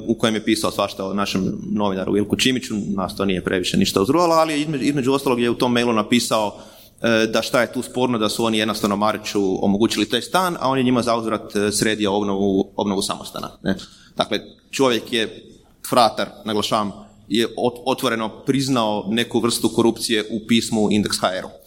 [0.08, 4.01] u kojem je pisao svašta o našem novinaru Ilku Čimiću, nas to nije previše ništa
[4.01, 6.56] uzruvalo, ali između, između ostalog je u tom mailu napisao
[7.01, 10.69] e, da šta je tu sporno da su oni jednostavno Mariću omogućili taj stan, a
[10.69, 13.49] on je njima zauzvrat e, sredio obnovu, obnovu samostana.
[13.63, 13.75] Ne?
[14.17, 14.39] Dakle,
[14.71, 15.43] čovjek je
[15.89, 16.91] fratar, naglašavam,
[17.27, 17.47] je
[17.86, 21.62] otvoreno priznao neku vrstu korupcije u pismu Index HR-u.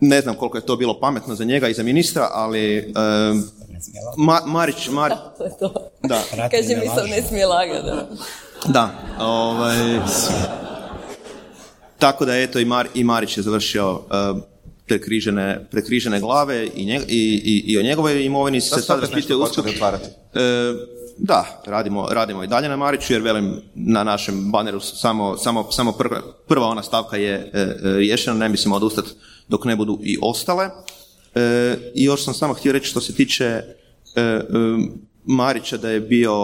[0.00, 2.92] Ne znam koliko je to bilo pametno za njega i za ministra, ali
[4.16, 5.18] Ma, Marić, Marić.
[5.18, 5.90] Da, to je to.
[6.02, 6.22] Da.
[6.50, 7.86] Kaže mi sam ne smije lagati.
[7.86, 8.06] Da.
[8.68, 8.90] da
[9.24, 9.76] ovaj,
[11.98, 14.42] tako da eto i, Mar, i Marić je završio uh,
[14.86, 19.68] prekrižene, prekrižene glave i, i, i, i o njegovoj imovini se sada raspituje uskoro.
[19.68, 19.80] E,
[21.18, 25.92] da, radimo, radimo i dalje na Mariću jer velim na našem baneru samo, samo, samo
[25.92, 29.10] prva, prva ona stavka je e, riješena, ne mislimo odustati
[29.50, 30.70] dok ne budu i ostale.
[31.34, 33.62] E, I još sam samo htio reći što se tiče e,
[34.20, 34.42] e,
[35.24, 36.34] Marića da je bio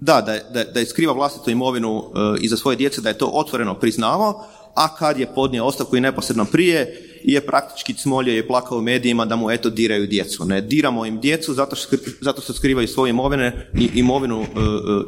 [0.00, 2.04] da, da, da, da je skriva vlastitu imovinu
[2.40, 6.44] iza svoje djece, da je to otvoreno priznavao, a kad je podnio ostavku i neposredno
[6.44, 10.44] prije je praktički cmolio je plakao u medijima da mu eto diraju djecu.
[10.44, 14.48] Ne diramo im djecu zato što, zato što skrivaju svoje imovine i imovinu e, e,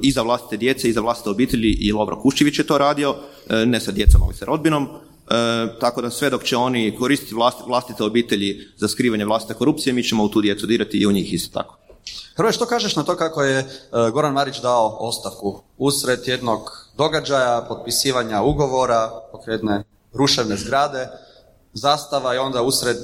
[0.02, 3.16] i za vlastite djece i za vlastite obitelji i Lovro Kuščević je to radio,
[3.48, 4.88] e, ne sa djecom ali sa rodbinom.
[5.80, 7.34] Tako da sve dok će oni koristiti
[7.66, 11.32] vlastite obitelji za skrivanje vlastite korupcije, mi ćemo u tu djecu dirati i u njih
[11.32, 11.76] isto tako.
[12.36, 13.64] Hrvoje, što kažeš na to kako je
[14.12, 16.60] Goran Marić dao ostavku usred jednog
[16.96, 21.08] događaja, potpisivanja ugovora, pokretne ruševne zgrade,
[21.72, 22.96] zastava i onda usred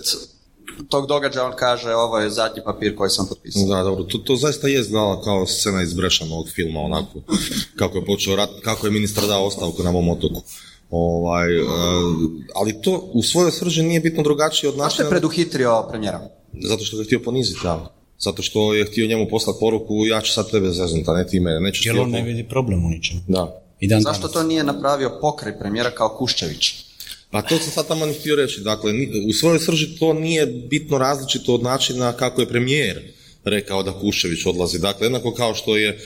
[0.88, 3.66] tog događaja on kaže ovo je zadnji papir koji sam potpisao.
[3.66, 5.94] Da, dobro, to, to zaista je znala kao scena iz
[6.32, 7.20] ovog filma, onako,
[7.76, 10.42] kako je počeo rat, kako je ministar dao ostavku na mom otoku.
[10.90, 11.68] Ovaj, uh,
[12.55, 14.90] ali to u svojoj srži nije bitno drugačije od našeg...
[14.90, 16.20] Zašto je preduhitrio premijera?
[16.62, 17.96] Zato što ga htio poniziti, da.
[18.18, 21.40] Zato što je htio njemu poslati poruku, ja ću sad tebe zeznuti, a ne ti
[21.40, 21.61] mene.
[21.61, 23.25] Nećeš Jer on ne vidi problem u ničem.
[23.29, 23.62] Da.
[23.81, 26.75] I dan Zašto to nije napravio pokraj premijera kao Kuščević?
[27.31, 28.61] Pa to sam sad tamo htio reći.
[28.61, 28.92] Dakle,
[29.29, 33.12] u svojoj srži to nije bitno različito od načina kako je premijer
[33.44, 34.79] rekao da Kuščević odlazi.
[34.79, 35.99] Dakle, jednako kao što je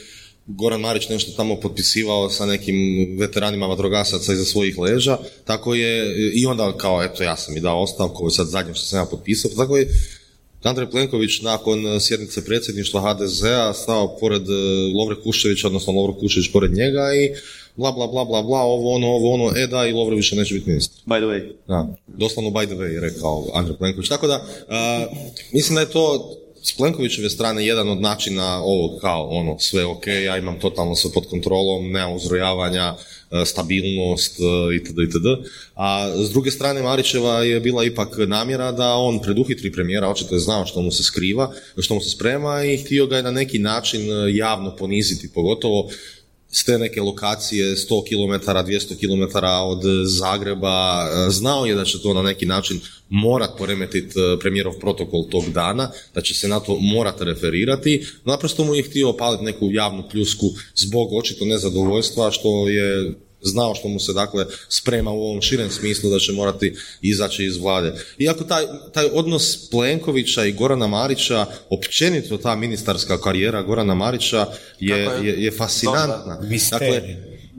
[0.47, 2.75] Goran Marić nešto tamo potpisivao sa nekim
[3.19, 7.81] veteranima vatrogasaca iza svojih leža, tako je i onda kao, eto, ja sam i dao
[7.81, 9.87] ostavku, sad zadnje što sam ja potpisao, tako je
[10.63, 14.53] Andrej Plenković nakon sjednice predsjedništva HDZ-a stao pored e,
[14.95, 17.29] Lovre Kuščevića, odnosno Lovro Kuščević pored njega i
[17.75, 20.53] bla bla bla bla bla, ovo ono, ovo ono, e da i Lovro više neće
[20.53, 21.01] biti ministar.
[21.05, 21.51] By the way.
[21.67, 24.09] Da, doslovno by the way, rekao Andrej Plenković.
[24.09, 24.45] Tako da,
[25.53, 30.07] mislim da je to s Plenkovićeve strane jedan od načina ovog kao ono sve ok,
[30.07, 32.95] ja imam totalno sve pod kontrolom, nema uzrojavanja,
[33.45, 34.37] stabilnost
[34.75, 34.99] itd.
[35.09, 35.25] itd.
[35.75, 40.39] A s druge strane Marićeva je bila ipak namjera da on preduhitri premijera, očito je
[40.39, 43.59] znao što mu se skriva, što mu se sprema i htio ga je na neki
[43.59, 44.01] način
[44.35, 45.89] javno poniziti, pogotovo
[46.51, 52.13] s te neke lokacije 100 km, 200 km od Zagreba, znao je da će to
[52.13, 56.77] na neki način morat poremetiti e, premijerov protokol tog dana, da će se na to
[56.79, 63.13] morat referirati, naprosto mu je htio opaliti neku javnu pljusku zbog očito nezadovoljstva što je
[63.41, 67.57] znao što mu se dakle sprema u ovom širem smislu da će morati izaći iz
[67.57, 67.93] vlade.
[68.17, 74.47] Iako taj, taj odnos Plenkovića i Gorana Marića, općenito ta ministarska karijera Gorana Marića
[74.79, 76.39] je, je, je fascinantna.
[76.71, 77.01] Dakle,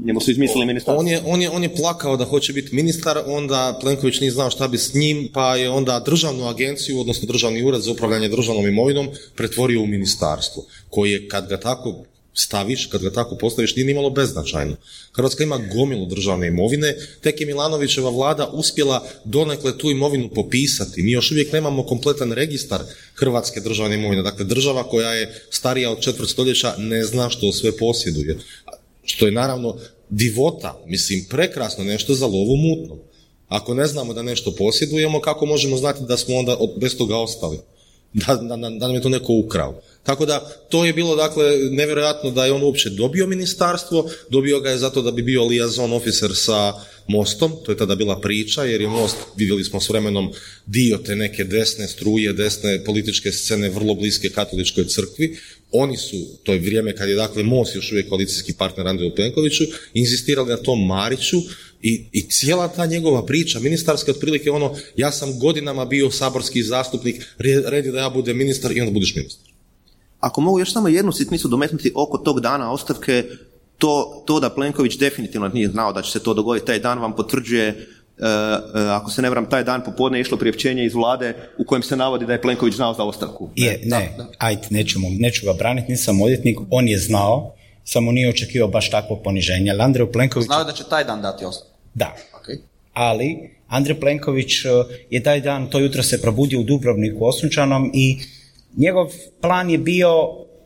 [0.04, 1.00] Njemu su izmislili ministarstvo.
[1.00, 4.50] On je, on, je, on je plakao da hoće biti ministar, onda Plenković nije znao
[4.50, 8.66] šta bi s njim, pa je onda državnu agenciju, odnosno državni ured za upravljanje državnom
[8.66, 13.86] imovinom pretvorio u ministarstvo, koji je kad ga tako staviš, kad ga tako postaviš, nije
[13.86, 14.76] nimalo beznačajno.
[15.12, 21.02] Hrvatska ima gomilu državne imovine, tek je Milanovićeva vlada uspjela donekle tu imovinu popisati.
[21.02, 22.80] Mi još uvijek nemamo kompletan registar
[23.14, 24.22] hrvatske državne imovine.
[24.22, 28.38] Dakle, država koja je starija od četvrt stoljeća ne zna što sve posjeduje.
[29.04, 29.76] Što je naravno
[30.08, 32.98] divota, mislim, prekrasno nešto za lovu mutnom.
[33.48, 37.58] Ako ne znamo da nešto posjedujemo, kako možemo znati da smo onda bez toga ostali?
[38.14, 39.82] Da, da, da nam je to neko ukrao.
[40.02, 44.70] Tako da to je bilo dakle nevjerojatno da je on uopće dobio ministarstvo, dobio ga
[44.70, 46.72] je zato da bi bio liaison officer sa
[47.08, 50.32] mostom, to je tada bila priča jer je most, vidjeli smo s vremenom
[50.66, 55.36] dio te neke desne struje, desne političke scene vrlo bliske katoličkoj crkvi.
[55.72, 59.64] Oni su, to je vrijeme kad je dakle most još uvijek koalicijski partner Andreju Plenkoviću,
[59.94, 61.36] inzistirali na tom Mariću
[61.82, 67.24] i, i cijela ta njegova priča, ministarska otprilike ono, ja sam godinama bio saborski zastupnik,
[67.66, 69.52] red je da ja budem ministar i onda budeš ministar.
[70.20, 73.24] Ako mogu još samo jednu sitnicu dometnuti oko tog dana ostavke,
[73.78, 77.16] to, to da Plenković definitivno nije znao da će se to dogoditi taj dan vam
[77.16, 81.64] potvrđuje e, e, ako se ne varam, taj dan popodne išlo priopćenje iz vlade u
[81.64, 83.50] kojem se navodi da je Plenković znao za ostavku.
[83.56, 88.68] Je, ne, ajde, neću, neću ga braniti, nisam odjetnik, on je znao, samo nije očekivao
[88.68, 89.70] baš takvo poniženje.
[89.70, 90.46] Ali Andrej Plenković...
[90.46, 91.71] Znao da će taj dan dati ostavku?
[91.94, 92.16] Da.
[92.42, 92.56] Okay.
[92.92, 94.68] Ali Andrej Plenković e,
[95.10, 98.18] je taj dan, to jutro se probudio u Dubrovniku Osunčanom i
[98.76, 100.12] njegov plan je bio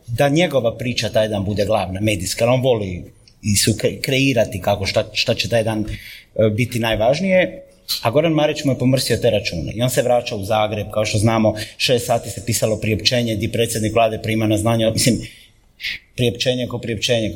[0.07, 3.03] da njegova priča taj dan bude glavna, medijska, on voli
[3.41, 7.63] i su kreirati kako šta, šta će taj dan e, biti najvažnije,
[8.01, 11.05] a Goran Marić mu je pomrsio te račune i on se vraća u Zagreb, kao
[11.05, 15.17] što znamo, šest sati se pisalo priopćenje gdje predsjednik vlade prima na znanje, mislim,
[16.15, 17.33] priopćenje ko priopćenje,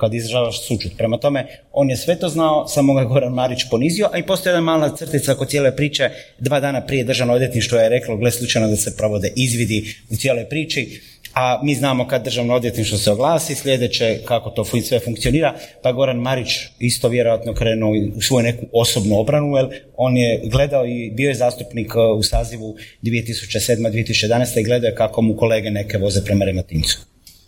[0.00, 0.92] kad izražavaš sučut.
[0.96, 4.50] Prema tome, on je sve to znao, samo ga Goran Marić ponizio, a i postoji
[4.50, 8.68] jedna mala crtica oko cijele priče, dva dana prije državno odvjetništvo je reklo, gle slučajno
[8.68, 11.00] da se provode izvidi u cijeloj priči,
[11.34, 16.16] a mi znamo kad državno odvjetništvo se oglasi, sljedeće kako to sve funkcionira, pa Goran
[16.16, 16.48] Marić
[16.78, 21.34] isto vjerojatno krenuo u svoju neku osobnu obranu, jer on je gledao i bio je
[21.34, 26.98] zastupnik uh, u sazivu 2007-2011 i gledao je kako mu kolege neke voze prema Rematincu.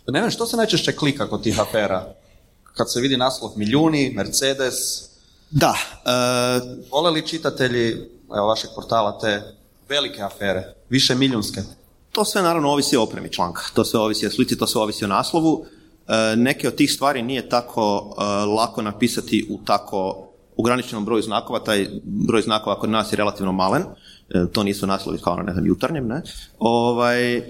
[0.07, 2.13] Ne znam, što se najčešće klika kod tih afera?
[2.73, 5.09] Kad se vidi naslov milijuni, Mercedes...
[5.51, 5.75] Da.
[6.05, 6.91] Uh...
[6.91, 7.91] Vole li čitatelji
[8.35, 9.41] evo, vašeg portala te
[9.89, 11.61] velike afere, više milijunske?
[12.11, 15.05] To sve naravno ovisi o opremi članka, to sve ovisi o slici, to sve ovisi
[15.05, 15.65] o naslovu.
[16.07, 21.59] E, neke od tih stvari nije tako e, lako napisati u tako ograničenom broju znakova,
[21.59, 23.83] taj broj znakova kod nas je relativno malen,
[24.29, 26.21] e, to nisu naslovi kao na ne znam, jutarnjem, ne?
[26.59, 27.43] Ovaj,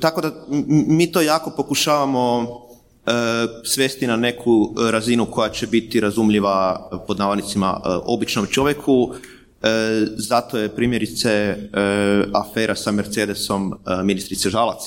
[0.00, 0.32] tako da
[0.68, 2.46] mi to jako pokušavamo
[3.64, 9.14] svesti na neku razinu koja će biti razumljiva pod navodnicima običnom čovjeku,
[10.16, 11.56] zato je primjerice
[12.32, 14.82] afera sa Mercedesom ministrice Žalac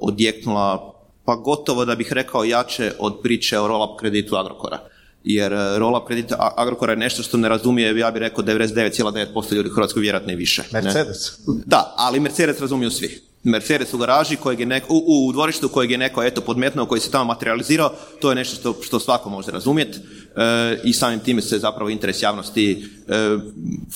[0.00, 4.78] odjeknula pa gotovo da bih rekao jače od priče o roll-up kreditu Agrokora.
[5.24, 9.68] Jer e, roll-up kredit Agrokora je nešto što ne razumije, ja bih rekao 99,9% ljudi
[9.68, 10.62] u Hrvatskoj vjerojatno i više.
[10.72, 11.38] Mercedes?
[11.66, 13.20] Da, ali Mercedes razumiju svi.
[13.42, 17.00] Mercedes u garaži kojeg je neko, u, u dvorištu kojeg je neko eto podmetnuo, koji
[17.00, 21.42] se tamo materializirao, to je nešto što, što svako može razumjeti e, i samim time
[21.42, 23.38] se zapravo interes javnosti e,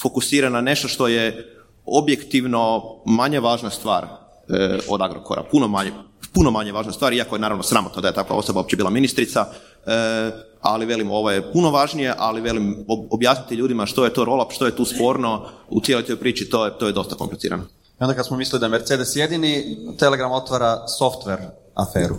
[0.03, 1.55] fokusira na nešto što je
[1.87, 4.07] objektivno manje važna stvar
[4.89, 5.93] od Agrokora, puno manje,
[6.33, 9.47] puno manje važna stvar, iako je naravno sramotno da je takva osoba uopće bila ministrica,
[9.87, 10.31] e,
[10.61, 14.67] ali velim, ovo je puno važnije, ali velim, objasniti ljudima što je to roll što
[14.67, 17.65] je tu sporno, u cijeloj toj priči, to je, to je dosta komplicirano.
[18.01, 22.17] I onda kad smo mislili da je Mercedes jedini, Telegram otvara software aferu.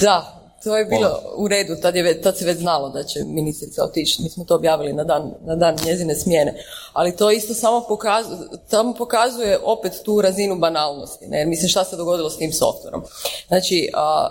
[0.00, 3.84] Da, to je bilo u redu, tad, je, tad se već znalo da će ministrica
[3.84, 6.54] otići, mi smo to objavili na dan, na dan njezine smjene.
[6.92, 11.46] Ali to isto samo pokazuje, samo pokazuje opet tu razinu banalnosti, ne?
[11.46, 13.02] mislim šta se dogodilo s tim softverom.
[13.48, 13.88] Znači,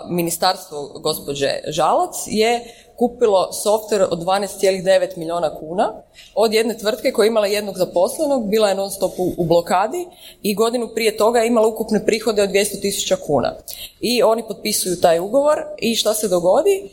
[0.08, 5.92] ministarstvo gospođe Žalac je kupilo softver od 12,9 milijuna kuna
[6.34, 10.06] od jedne tvrtke koja je imala jednog zaposlenog, bila je non stop u, blokadi
[10.42, 13.54] i godinu prije toga je imala ukupne prihode od 200 tisuća kuna.
[14.00, 16.90] I oni potpisuju taj ugovor i šta se dogodi?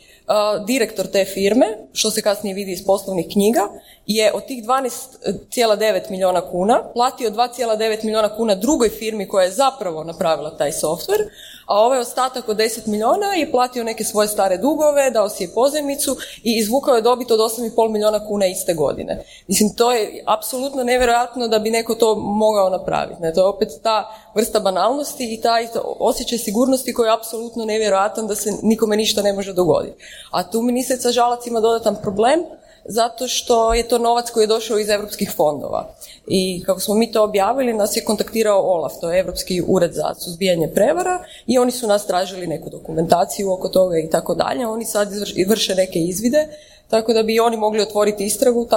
[0.68, 3.62] direktor te firme, što se kasnije vidi iz poslovnih knjiga,
[4.06, 10.04] je od tih 12,9 milijuna kuna platio 2,9 milijuna kuna drugoj firmi koja je zapravo
[10.04, 11.20] napravila taj softver,
[11.66, 15.54] a ovaj ostatak od 10 milijuna je platio neke svoje stare dugove, dao si je
[15.54, 19.24] pozemicu i izvukao je dobit od 8,5 milijuna kuna iste godine.
[19.48, 23.22] Mislim, to je apsolutno nevjerojatno da bi neko to mogao napraviti.
[23.22, 23.34] Ne?
[23.34, 25.68] To je opet ta vrsta banalnosti i taj
[26.00, 30.04] osjećaj sigurnosti koji je apsolutno nevjerojatan da se nikome ništa ne može dogoditi.
[30.32, 32.40] A tu ministrica Žalac ima dodatan problem
[32.86, 35.96] zato što je to novac koji je došao iz europskih fondova.
[36.28, 40.14] I kako smo mi to objavili, nas je kontaktirao OLAF, to je Europski ured za
[40.20, 44.68] suzbijanje prevara i oni su nas tražili neku dokumentaciju oko toga i tako dalje.
[44.68, 45.10] Oni sad
[45.48, 46.48] vrše neke izvide,
[46.90, 48.68] tako da bi oni mogli otvoriti istragu,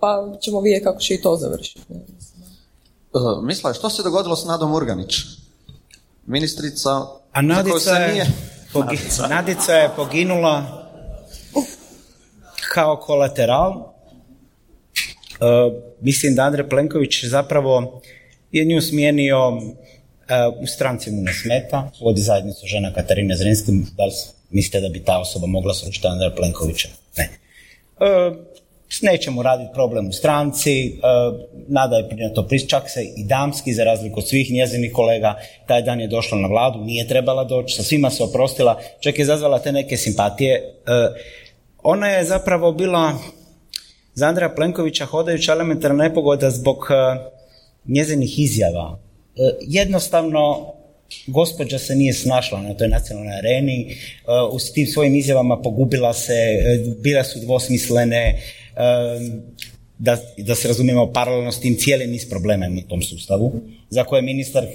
[0.00, 1.80] pa ćemo vidjeti kako će i to završiti.
[3.12, 5.14] Uh, Misla, što se dogodilo s Nadom Urganić?
[6.26, 7.06] Ministrica...
[7.32, 8.26] A Nadica je,
[9.28, 10.77] Nadica je poginula
[12.68, 13.70] kao kolateral.
[13.70, 13.82] Uh,
[16.00, 18.00] mislim da Andrej Plenković zapravo
[18.52, 19.62] je nju smijenio uh,
[20.62, 24.12] u stranci mu ne smeta, vodi zajednicu žena Katarina Zrinski, da li
[24.50, 26.88] mislite da bi ta osoba mogla sručiti Andreja Plenkovića?
[27.16, 27.28] Ne.
[28.00, 28.36] Uh,
[29.02, 31.00] neće mu raditi problem u stranci,
[31.68, 35.34] nada je prije to čak se i Damski, za razliku od svih njezinih kolega,
[35.66, 39.22] taj dan je došla na vladu, nije trebala doći, sa svima se oprostila, čak je
[39.22, 40.74] izazvala te neke simpatije
[41.90, 43.18] ona je zapravo bila
[44.14, 46.94] za Andreja Plenkovića hodajuća elementarna nepogoda zbog e,
[47.84, 48.98] njezinih izjava.
[49.36, 50.72] E, jednostavno,
[51.26, 53.96] gospođa se nije snašla na toj nacionalnoj areni, e,
[54.52, 56.34] u tim svojim izjavama pogubila se,
[57.02, 58.40] bila su dvosmislene,
[59.98, 63.52] da, da se razumijemo paralelno s tim cijeli niz problema u tom sustavu,
[63.90, 64.68] za koje ministar, e,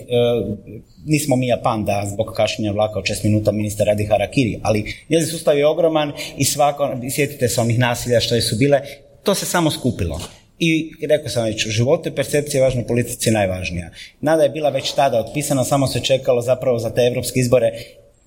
[1.06, 5.30] nismo mi Japan da zbog kašnjenja vlaka od 6 minuta ministar radi harakiri, ali njezin
[5.30, 8.82] sustav je ogroman i svako, sjetite se onih nasilja što su bile,
[9.24, 10.20] to se samo skupilo.
[10.60, 13.90] I rekao sam već, u životu je percepcija važna, politici najvažnija.
[14.22, 17.72] Nada je bila već tada otpisana, samo se čekalo zapravo za te europske izbore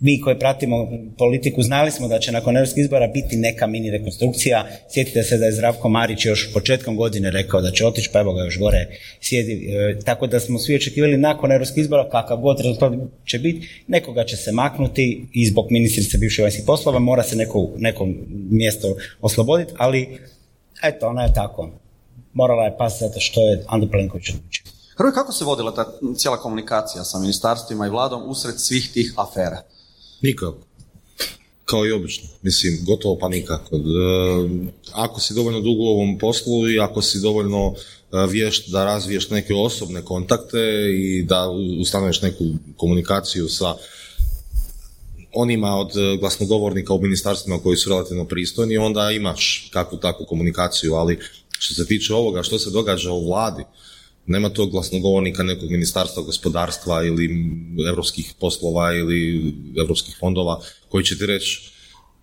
[0.01, 4.67] mi koji pratimo politiku znali smo da će nakon europskih izbora biti neka mini rekonstrukcija.
[4.89, 8.33] Sjetite se da je Zdravko Marić još početkom godine rekao da će otići, pa evo
[8.33, 8.87] ga još gore
[9.21, 9.53] sjedi.
[9.53, 12.93] E, tako da smo svi očekivali nakon europskih izbora kakav god rezultat
[13.25, 17.71] će biti, nekoga će se maknuti i zbog ministrice bivših vanjskih poslova mora se neko,
[17.77, 18.09] neko
[18.51, 20.19] mjesto osloboditi, ali
[20.83, 21.71] eto, ona je tako.
[22.33, 24.65] Morala je pasati zato što je Andrej Plenković odlučio.
[24.97, 25.85] Hrvoj, kako se vodila ta
[26.17, 29.63] cijela komunikacija sa ministarstvima i vladom usred svih tih afera?
[30.23, 30.59] Nikako.
[31.65, 32.29] Kao i obično.
[32.43, 33.77] Mislim, gotovo pa nikako.
[33.77, 33.81] E,
[34.93, 39.31] ako si dovoljno dugo u ovom poslu i ako si dovoljno e, vješt da razviješ
[39.31, 40.59] neke osobne kontakte
[40.95, 41.49] i da
[41.81, 42.45] ustanoviš neku
[42.77, 43.75] komunikaciju sa
[45.33, 45.91] onima od
[46.21, 51.19] glasnogovornika u ministarstvima koji su relativno pristojni, onda imaš kakvu takvu komunikaciju, ali
[51.59, 53.65] Što se tiče ovoga što se događa u vladi,
[54.27, 57.31] nema tog glasnogovornika nekog ministarstva gospodarstva ili
[57.89, 61.77] europskih poslova ili europskih fondova koji će ti reći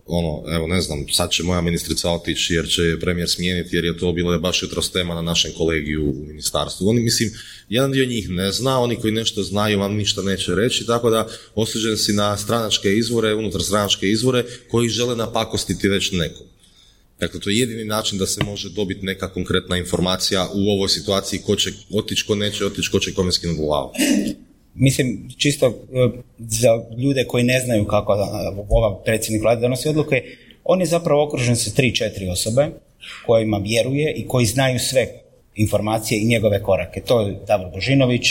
[0.05, 3.97] ono, evo ne znam, sad će moja ministrica otići jer će premijer smijeniti jer je
[3.97, 6.89] to bilo baš jutros tema na našem kolegiju u ministarstvu.
[6.89, 7.31] Oni, mislim,
[7.69, 11.27] jedan dio njih ne zna, oni koji nešto znaju vam ništa neće reći, tako da
[11.55, 16.45] osuđen si na stranačke izvore, unutar stranačke izvore koji žele napakostiti već nekom.
[17.19, 21.39] Dakle, to je jedini način da se može dobiti neka konkretna informacija u ovoj situaciji
[21.39, 23.91] ko će otići, ko neće otići, ko će kome skinuti glavu.
[24.75, 25.71] Mislim, čisto e,
[26.39, 28.11] za ljude koji ne znaju kako
[28.69, 30.23] ova predsjednik vlade donosi odluke,
[30.63, 32.67] on je zapravo okružen sa tri, četiri osobe
[33.25, 35.07] kojima vjeruje i koji znaju sve
[35.55, 37.01] informacije i njegove korake.
[37.01, 38.25] To je Davor Božinović,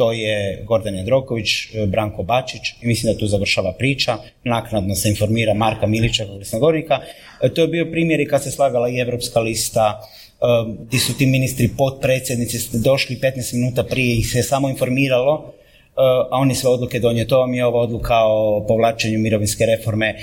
[0.00, 4.16] to je Gordan Jandroković, e, Branko Bačić i mislim da tu završava priča.
[4.44, 6.98] Naknadno se informira Marka Milića, glasnogovornika.
[7.42, 10.00] E, to je bio primjer i kad se slagala i Evropska lista,
[10.86, 15.52] gdje su ti ministri potpredsjednici došli 15 minuta prije ih se samo informiralo
[16.30, 17.24] a oni sve odluke donio.
[17.24, 20.14] To vam je ova odluka o povlačenju mirovinske reforme.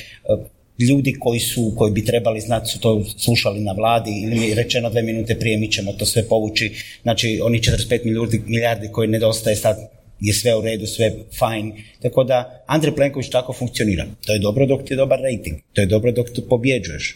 [0.80, 4.90] Ljudi koji su, koji bi trebali znati su to slušali na vladi ili mi rečeno
[4.90, 6.72] dve minute prije mi ćemo to sve povući.
[7.02, 9.78] Znači oni 45 milijardi, milijardi koji nedostaje sad
[10.20, 11.74] je sve u redu, sve fajn.
[12.02, 14.06] Tako da Andrej Plenković tako funkcionira.
[14.26, 15.58] To je dobro dok ti je dobar rating.
[15.74, 17.16] To je dobro dok tu pobjeđuješ.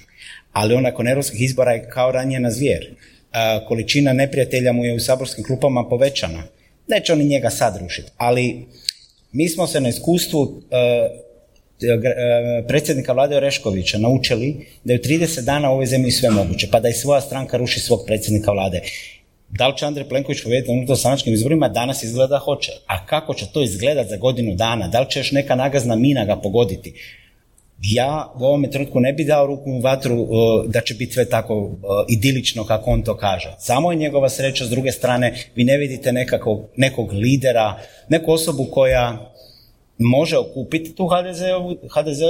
[0.52, 2.96] Ali on nakon europskih izbora je kao ranjena zvijer.
[3.32, 6.44] A, količina neprijatelja mu je u saborskim klupama povećana
[6.88, 8.66] Neće oni njega sad rušiti, ali
[9.32, 10.78] mi smo se na iskustvu e,
[12.68, 16.80] predsjednika vlade Oreškovića naučili da je u 30 dana u ovoj zemlji sve moguće, pa
[16.80, 18.82] da i svoja stranka ruši svog predsjednika vlade.
[19.50, 21.70] Da li će Andrej Plenković na unutar stranačkim izborima?
[21.70, 22.72] Danas izgleda hoće.
[22.88, 24.88] A kako će to izgledati za godinu dana?
[24.88, 26.94] Da li će još neka nagazna mina ga pogoditi?
[27.82, 30.30] ja u ovome trenutku ne bi dao ruku u vatru uh,
[30.68, 31.74] da će biti sve tako uh,
[32.10, 33.56] idilično kako on to kaže.
[33.60, 36.14] Samo je njegova sreća, s druge strane vi ne vidite
[36.76, 37.80] nekog lidera,
[38.10, 39.31] neku osobu koja
[40.02, 41.42] može okupiti tu HDZ,
[41.94, 42.22] HDZ,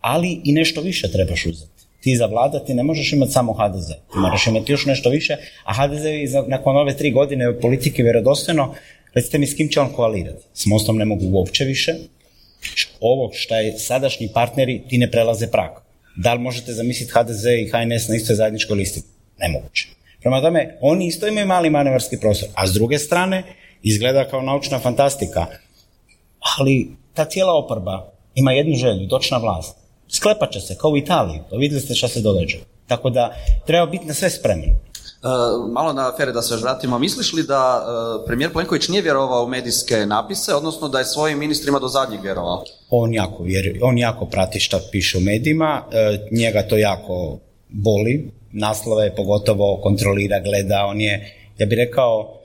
[0.00, 1.72] ali i nešto više trebaš uzeti.
[2.00, 5.72] Ti za vladati ne možeš imati samo HDZ, ti moraš imati još nešto više, a
[5.74, 6.04] HDZ
[6.46, 8.74] nakon ove tri godine politike vjerodostojno,
[9.14, 10.44] recite mi s kim će on koalirati.
[10.54, 11.94] S Mostom ne mogu uopće više,
[13.00, 15.70] ovo što je sadašnji partneri, ti ne prelaze prag.
[16.16, 19.02] Da li možete zamisliti HDZ i HNS na istoj zajedničkoj listi?
[19.38, 19.88] Nemoguće.
[20.20, 23.42] Prema tome, oni isto imaju mali manevarski prostor, a s druge strane,
[23.82, 25.46] izgleda kao naučna fantastika.
[26.58, 29.76] Ali ta cijela oporba ima jednu želju, doći na vlast.
[30.08, 31.40] Sklepat će se, kao u Italiji.
[31.50, 32.56] To vidjeli ste što se događa.
[32.86, 33.34] Tako da
[33.66, 34.66] treba biti na sve spremni.
[34.66, 34.76] E,
[35.72, 36.98] malo na afere da se vratimo.
[36.98, 41.38] Misliš li da e, premijer Plenković nije vjerovao u medijske napise, odnosno da je svojim
[41.38, 42.64] ministrima do zadnjeg vjerovao?
[42.90, 47.38] On jako, vjeruje, on jako prati šta piše u medijima, e, njega to jako
[47.68, 52.41] boli, naslove pogotovo kontrolira, gleda, on je, ja bih rekao,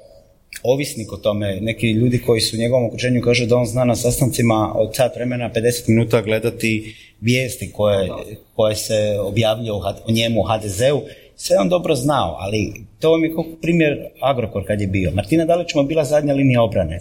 [0.63, 1.61] ovisnik o tome.
[1.61, 5.15] Neki ljudi koji su u njegovom okruženju kažu da on zna na sastancima od sat
[5.15, 8.09] vremena 50 minuta gledati vijesti koje,
[8.55, 9.75] koje se objavljaju
[10.07, 11.01] o njemu u HDZ-u
[11.35, 15.11] sve on dobro znao, ali to vam je kao primjer Agrokor kad je bio.
[15.11, 16.99] Martina Dalić mu bila zadnja linija obrane.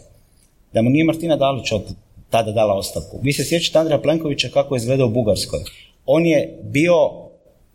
[0.73, 1.83] Da mu nije Martina Dalić od
[2.31, 3.21] tada dala ostavku.
[3.23, 5.61] Vi se sjećate Andreja Plenkovića kako je izgledao u Bugarskoj.
[6.07, 6.95] On je bio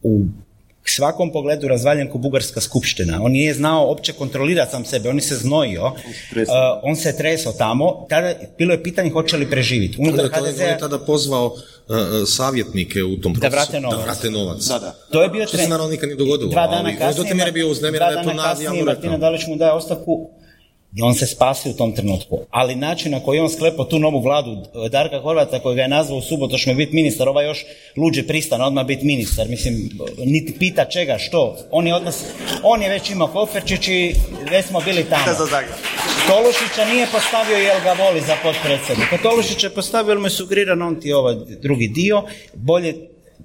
[0.03, 0.21] u
[0.89, 3.19] svakom pogledu razvaljen ko bugarska skupština.
[3.23, 5.93] On nije znao uopće kontrolirati sam sebe, on je se znojio, uh,
[6.83, 9.97] on se tresao tamo, tada bilo je pitanje hoće li preživjeti.
[9.99, 10.59] Unutar HDZ...
[10.59, 11.55] On je tada pozvao uh,
[12.27, 13.51] savjetnike u tom procesu.
[13.51, 13.97] Da vrate novac.
[13.97, 14.63] Da vrate novac.
[14.63, 14.95] Da, da.
[15.11, 16.51] To je bio Što se naravno nikad nije dogodilo.
[16.51, 20.29] Dva dana kasnije, je bio uznemiran da je to kasnije Martina Dalić mu daje ostavku,
[20.95, 22.39] i on se spasi u tom trenutku.
[22.49, 24.57] Ali način na koji on sklepao tu novu vladu
[24.89, 27.65] Darka Horvata koji ga je nazvao u subotu što biti ministar, ovaj još
[27.97, 29.47] luđe pristan odmah biti ministar.
[29.49, 29.89] Mislim,
[30.25, 31.57] niti pita čega, što.
[31.71, 32.23] On je, odnos,
[32.63, 34.15] on je već imao koferčić i
[34.51, 35.23] već smo bili tamo.
[36.27, 39.17] Tolušića nije postavio jel ga voli za potpredsjednika.
[39.23, 42.23] Tolušića je postavio, ali mu je sugeriran on ti ovaj drugi dio.
[42.53, 42.95] Bolje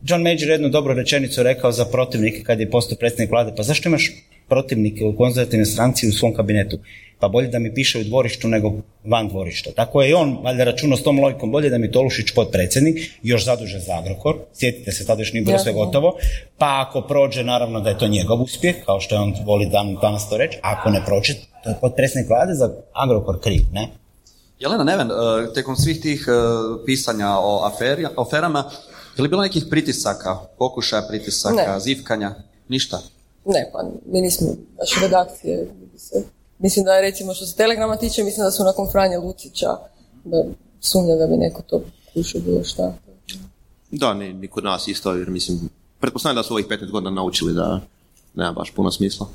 [0.02, 3.52] John Major jednu dobru rečenicu rekao za protivnike kad je postao predsjednik vlade.
[3.56, 4.10] Pa zašto imaš
[4.48, 6.78] protivnike u konzervativnoj stranci u svom kabinetu?
[7.18, 8.72] pa bolje da mi piše u dvorištu nego
[9.04, 9.70] van dvorišta.
[9.76, 13.44] Tako je i on valjda računao s tom logikom, bolje da mi Tolušić potpredsjednik, još
[13.44, 16.16] zadužen za Agrokor, sjetite se, tada još nije bilo sve gotovo,
[16.58, 19.96] pa ako prođe, naravno da je to njegov uspjeh, kao što je on voli dan,
[20.02, 21.34] danas to reći, ako ne prođe,
[21.64, 23.88] to je potpredsjednik vlade za Agrokor kriv, ne?
[24.58, 26.32] Jelena Neven, e, tijekom svih tih e,
[26.86, 28.64] pisanja o aferi, aferama,
[29.16, 31.80] je li bilo nekih pritisaka, pokušaja pritisaka, ne.
[31.80, 32.34] zivkanja,
[32.68, 33.00] ništa?
[33.46, 35.66] Ne, pa mi nismo, naše redakcije,
[36.58, 39.68] Mislim da je recimo što se telegrama tiče, mislim da su nakon Franje Lucića
[40.24, 40.44] da
[40.80, 41.80] sumnja da bi neko to
[42.14, 42.92] kušao bilo šta.
[43.90, 45.60] Da, ni, ni kod nas isto, jer mislim,
[46.00, 47.80] pretpostavljam da su ovih 15 godina naučili da
[48.34, 49.26] nema baš puno smisla.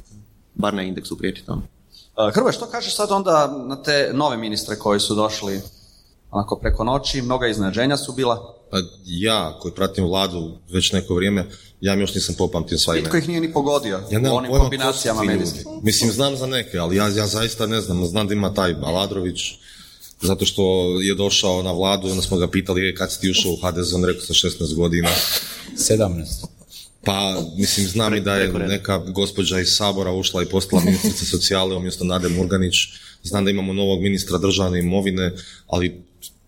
[0.56, 1.62] Bar na indeksu priječi tome.
[1.62, 5.62] Uh, Hrvoje, što kažeš sad onda na te nove ministre koji su došli
[6.32, 8.56] onako preko noći, mnoga iznenađenja su bila?
[8.72, 11.46] Pa ja, koji pratim vladu već neko vrijeme,
[11.82, 13.06] ja mi još nisam popamtio sva imena.
[13.06, 15.64] Nitko ih nije ni pogodio Ja u onim pojma kombinacijama ljudi.
[15.84, 18.06] Mislim, znam za neke, ali ja, ja zaista ne znam.
[18.06, 19.40] Znam da ima taj Aladrović,
[20.22, 20.64] zato što
[21.02, 23.94] je došao na vladu, onda smo ga pitali "E, kad si ti ušao u HDZ,
[23.94, 25.10] on rekao sa 16 godina.
[25.78, 26.46] 17.
[27.04, 31.76] Pa, mislim, znam i da je neka gospođa iz Sabora ušla i postala ministrica socijale
[31.76, 32.76] umjesto Nade Murganić.
[33.24, 35.34] Znam da imamo novog ministra državne imovine,
[35.68, 36.04] ali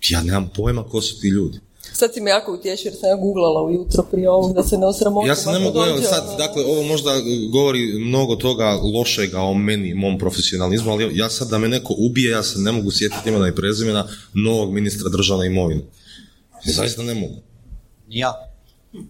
[0.09, 1.59] ja nemam pojma ko su ti ljudi.
[1.93, 4.85] Sad si me jako utješio jer sam ja googlala ujutro prije ovog da se ne
[4.85, 5.27] osramotim.
[5.27, 7.11] Ja se ne mogu, evo sad, ono- dakle, ovo možda
[7.51, 12.31] govori mnogo toga lošega o meni, mom profesionalizmu, ali ja sad da me neko ubije,
[12.31, 15.81] ja se ne mogu sjetiti imena i prezimena novog ministra državne imovine.
[16.65, 17.35] Zaista ne mogu.
[18.09, 18.33] Ja.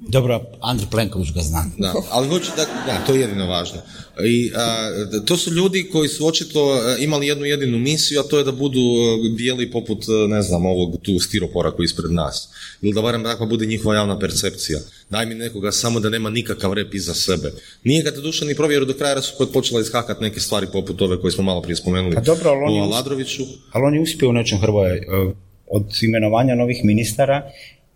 [0.10, 1.66] Dobro, Andrej Plenković ga zna.
[1.78, 3.78] Da, ali hoću da, da, to je jedino važno.
[4.26, 4.90] I a,
[5.26, 8.52] to su ljudi koji su očito a, imali jednu jedinu misiju, a to je da
[8.52, 12.50] budu a, bijeli poput, a, ne znam, ovog tu stiropora koji je ispred nas.
[12.82, 14.80] Ili da barem takva bude njihova javna percepcija.
[15.10, 17.52] Daj mi nekoga samo da nema nikakav rep iza sebe.
[17.84, 21.02] Nije ga to duša ni provjeru do kraja jer su počela iskakat neke stvari poput
[21.02, 23.44] ove koje smo malo prije spomenuli Pa dobro, ali on je Aladroviću.
[23.72, 24.96] Ali on je uspio u nečem Hrvoje.
[24.98, 25.34] e,
[25.68, 27.52] Od imenovanja novih ministara,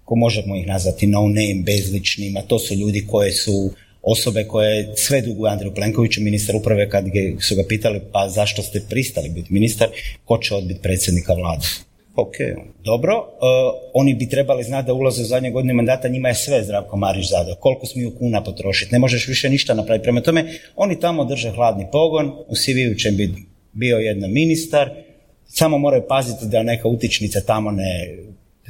[0.07, 3.69] ko možemo ih nazvati no name, bezličnima, to su ljudi koje su
[4.01, 7.05] osobe koje sve duguju Andreju Plenkoviću, ministar uprave, kad
[7.41, 9.87] su ga pitali pa zašto ste pristali biti ministar,
[10.25, 11.65] ko će odbiti predsjednika vlade.
[12.15, 12.35] Ok,
[12.83, 13.13] dobro.
[13.13, 13.23] E,
[13.93, 17.29] oni bi trebali znati da ulaze u zadnje godine mandata, njima je sve Zdravko Marić
[17.29, 17.55] zadao.
[17.55, 20.03] Koliko smiju kuna potrošiti, ne možeš više ništa napraviti.
[20.03, 20.45] Prema tome,
[20.75, 23.43] oni tamo drže hladni pogon, u CV-u će biti
[23.73, 24.89] bio jedan ministar,
[25.47, 28.17] samo moraju paziti da neka utičnica tamo ne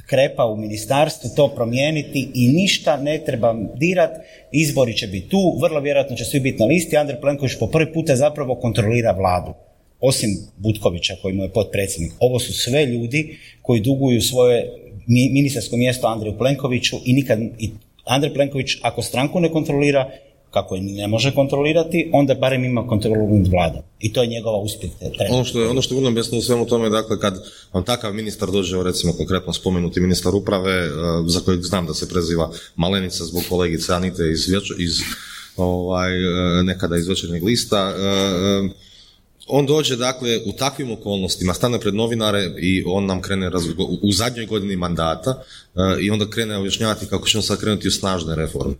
[0.09, 4.11] krepa u ministarstvu, to promijeniti i ništa ne treba dirat,
[4.51, 7.93] izbori će biti tu, vrlo vjerojatno će svi biti na listi, Andrej Plenković po prvi
[7.93, 9.53] puta zapravo kontrolira vladu.
[9.99, 12.11] Osim Butkovića koji mu je potpredsjednik.
[12.19, 14.71] Ovo su sve ljudi koji duguju svoje
[15.07, 17.69] mi- ministarsko mjesto Andreju Plenkoviću i nikad, i
[18.05, 20.11] Andrej Plenković ako stranku ne kontrolira,
[20.51, 23.81] kako je ne može kontrolirati, onda barem ima kontrolu nad vladom.
[23.99, 24.91] I to je njegova uspjeh.
[25.31, 27.43] Ono što je, ono što je vrlo u svemu tome, dakle, kad
[27.73, 30.89] vam takav ministar dođe, recimo konkretno spomenuti ministar uprave, eh,
[31.27, 34.99] za kojeg znam da se preziva Malenica zbog kolegice Anite iz, iz
[35.57, 38.69] ovaj, eh, nekada iz večernjeg lista, eh,
[39.47, 43.51] on dođe, dakle, u takvim okolnostima, stane pred novinare i on nam krene
[44.01, 45.43] u- zadnjoj godini mandata
[46.01, 48.75] i onda krene objašnjavati kako će on sad krenuti u snažne reforme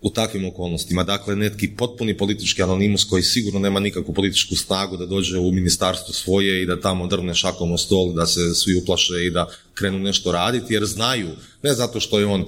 [0.00, 1.02] u takvim okolnostima.
[1.04, 6.14] Dakle, neki potpuni politički anonimus koji sigurno nema nikakvu političku snagu da dođe u ministarstvo
[6.14, 9.98] svoje i da tamo drvne šakom o stol, da se svi uplaše i da krenu
[9.98, 11.28] nešto raditi, jer znaju,
[11.62, 12.44] ne zato što je on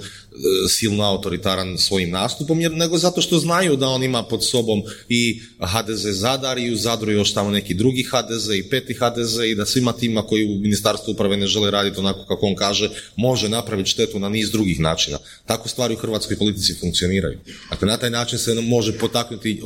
[0.68, 5.41] silno autoritaran svojim nastupom, jer, nego zato što znaju da on ima pod sobom i
[5.61, 9.66] HDZ Zadar i u Zadru još tamo neki drugi HDZ i peti HDZ i da
[9.66, 13.91] svima tima koji u ministarstvu uprave ne žele raditi onako kako on kaže, može napraviti
[13.91, 15.18] štetu na niz drugih načina.
[15.47, 17.39] Tako stvari u hrvatskoj politici funkcioniraju.
[17.70, 19.61] Dakle, na taj način se može potaknuti e,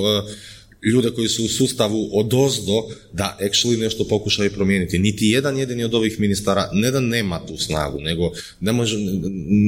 [0.92, 2.82] ljude koji su u sustavu odozdo
[3.12, 4.98] da actually nešto pokušaju promijeniti.
[4.98, 8.30] Niti jedan jedini od ovih ministara ne da nema tu snagu, nego
[8.60, 8.96] ne, može,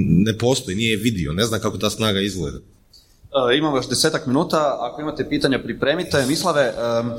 [0.09, 2.59] ne postoji, nije je vidio, ne zna kako ta snaga izgleda.
[2.59, 6.27] E, imamo još desetak minuta, ako imate pitanja pripremite.
[6.27, 7.11] Mislave, em,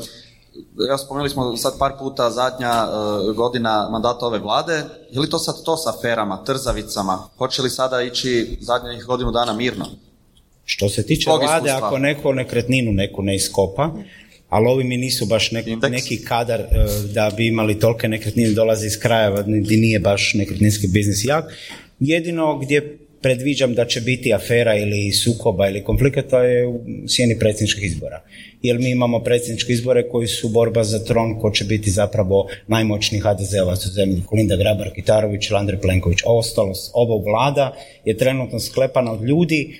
[0.89, 5.39] evo spomenuli smo sad par puta zadnja e, godina mandata ove vlade, je li to
[5.39, 7.19] sad to s aferama, trzavicama?
[7.37, 9.85] Hoće li sada ići zadnjih godinu dana mirno?
[10.69, 11.87] Što se tiče vlade, iskustva.
[11.87, 13.93] ako neko nekretninu neku ne iskopa,
[14.49, 16.65] ali ovi mi nisu baš nek- neki kadar e,
[17.13, 21.45] da bi imali tolike nekretnine, dolaze iz krajeva gdje nije baš nekretninski biznis jak.
[21.99, 27.83] Jedino gdje predviđam da će biti afera ili sukoba ili konflikata je u sjeni predsjedničkih
[27.83, 28.21] izbora.
[28.61, 33.21] Jer mi imamo predsjedničke izbore koji su borba za tron ko će biti zapravo najmoćniji
[33.21, 36.19] HDZ-ovac u zemlji, Kolinda Grabar, Kitarović ili Andrej Plenković.
[36.25, 39.79] Ostalo, ova vlada je trenutno sklepana od ljudi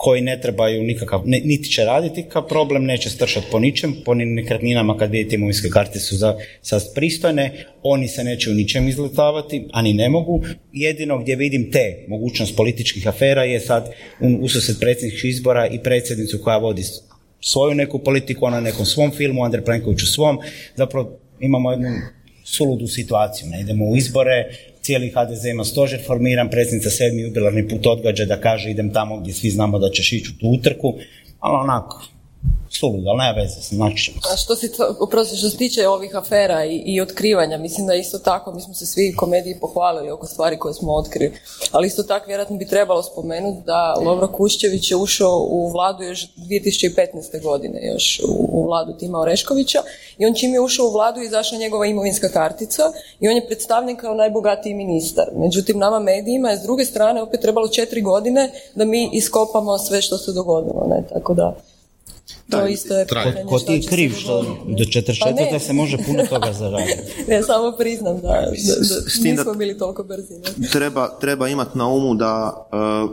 [0.00, 4.14] koji ne trebaju nikakav, ne, niti će raditi kao problem, neće stršati po ničem, po
[4.14, 8.88] ni nekretninama kad vidite imovinske karte su za, sad pristojne, oni se neće u ničem
[8.88, 10.42] izletavati, a ni ne mogu.
[10.72, 13.90] Jedino gdje vidim te mogućnost političkih afera je sad
[14.20, 16.82] u- ususred predsjedničkih izbora i predsjednicu koja vodi
[17.40, 20.38] svoju neku politiku, ona na nekom svom filmu, Andrej Plenković u svom,
[20.76, 21.88] zapravo imamo jednu
[22.44, 24.44] suludu situaciju, ne idemo u izbore,
[24.88, 29.34] cijeli HDZ ima stožer formiran, predsjednica sedmi jubilarni put odgađa da kaže idem tamo gdje
[29.34, 30.94] svi znamo da ćeš ići u tu utrku,
[31.38, 32.04] ali onako,
[32.80, 34.14] suludo, ali nema veze, znači.
[34.32, 34.70] A što se,
[35.00, 38.74] oprosti, što se tiče ovih afera i, i otkrivanja, mislim da isto tako, mi smo
[38.74, 41.32] se svi komediji pohvalili oko stvari koje smo otkrili,
[41.72, 46.26] ali isto tako vjerojatno bi trebalo spomenuti da Lovro Kuščević je ušao u vladu još
[46.36, 47.42] 2015.
[47.42, 49.78] godine, još u, u vladu Tima Oreškovića
[50.18, 52.82] i on čim je ušao u vladu izašla njegova imovinska kartica
[53.20, 55.24] i on je predstavljen kao najbogatiji ministar.
[55.36, 60.02] Međutim, nama medijima je s druge strane opet trebalo četiri godine da mi iskopamo sve
[60.02, 61.56] što se dogodilo, ne, tako da...
[62.50, 65.20] To isto je pitanje Ko šta ti je kriv što do 44.
[65.20, 65.60] Pa ne.
[65.60, 67.02] se može puno toga zaraditi.
[67.28, 70.34] Ne, samo priznam da, da, da da- nismo bili toliko brzi.
[70.34, 70.68] Ne?
[70.68, 72.66] treba, treba imati na umu da
[73.04, 73.10] uh,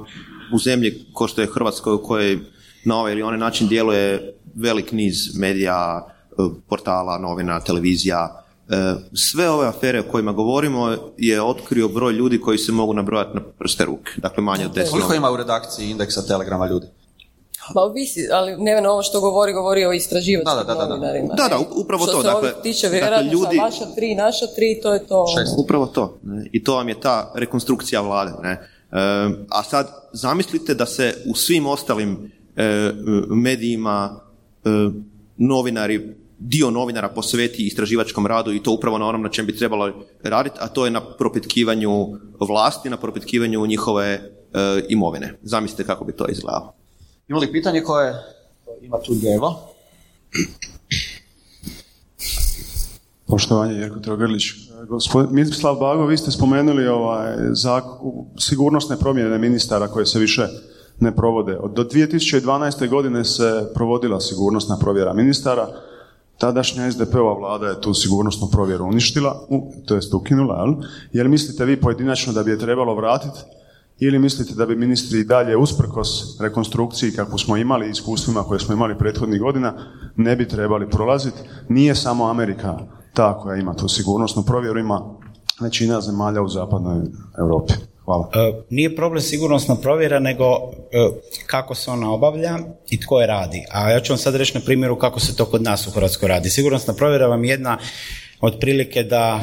[0.53, 2.39] u zemlji ko što je Hrvatskoj u kojoj
[2.85, 6.07] na ovaj ili onaj način djeluje velik niz medija,
[6.37, 8.75] uh, portala, novina, televizija, uh,
[9.13, 13.41] sve ove afere o kojima govorimo je otkrio broj ljudi koji se mogu nabrojati na
[13.59, 14.11] prste ruke.
[14.17, 14.91] Dakle, manje od deset.
[14.91, 16.87] Koliko ima u redakciji indeksa Telegrama ljudi?
[17.73, 20.95] Pa ovisi, ali ne ovo što govori, govori o istraživačkim Da, da, da, da, da.
[20.95, 21.33] novinarima.
[21.33, 24.15] Da, da, upravo što to, se dakle- ovih tiče, dakle, vjerojatno ljudi- sa vaša tri,
[24.15, 25.25] naša tri, to je to.
[25.39, 25.53] Šest.
[25.57, 26.17] Upravo to.
[26.23, 26.45] Ne?
[26.51, 28.31] I to vam je ta rekonstrukcija vlade.
[28.43, 28.51] Ne?
[28.51, 28.59] E,
[29.49, 32.91] a sad zamislite da se u svim ostalim e,
[33.29, 34.19] medijima
[34.65, 34.69] e,
[35.37, 39.91] novinari, dio novinara posveti istraživačkom radu i to upravo na onom na čem bi trebalo
[40.23, 42.07] raditi, a to je na propitkivanju
[42.39, 44.21] vlasti, na propitkivanju njihove e,
[44.89, 45.33] imovine.
[45.43, 46.73] Zamislite kako bi to izgledalo.
[47.27, 48.13] Ima li pitanje koje
[48.81, 49.59] ima tu lijevo?
[53.27, 54.43] Poštovanje, Jerko Trogrlić.
[54.87, 57.97] Gospodin Mislav Bago, vi ste spomenuli ovaj, zak-
[58.39, 60.47] sigurnosne promjene ministara koje se više
[60.99, 61.57] ne provode.
[61.57, 62.87] Od- Do 2012.
[62.87, 65.67] godine se provodila sigurnosna provjera ministara.
[66.37, 70.73] Tadašnja SDP-ova vlada je tu sigurnosnu provjeru uništila, u, to jest ukinula, jel?
[71.13, 73.39] Jer mislite vi pojedinačno da bi je trebalo vratiti
[73.99, 78.73] ili mislite da bi ministri i dalje usprkos rekonstrukciji kakvu smo imali iskustvima koje smo
[78.73, 79.73] imali prethodnih godina
[80.15, 81.37] ne bi trebali prolaziti?
[81.69, 82.79] Nije samo Amerika
[83.13, 85.01] ta koja ima tu sigurnosnu provjeru, ima
[85.61, 87.01] većina zemalja u zapadnoj
[87.39, 87.73] Europi.
[88.05, 88.29] Hvala.
[88.33, 91.09] E, Nije problem sigurnosna provjera, nego e,
[91.47, 93.65] kako se ona obavlja i tko je radi.
[93.71, 96.29] A ja ću vam sad reći na primjeru kako se to kod nas u Hrvatskoj
[96.29, 96.49] radi.
[96.49, 97.77] Sigurnosna provjera vam je jedna
[98.41, 99.41] od prilike da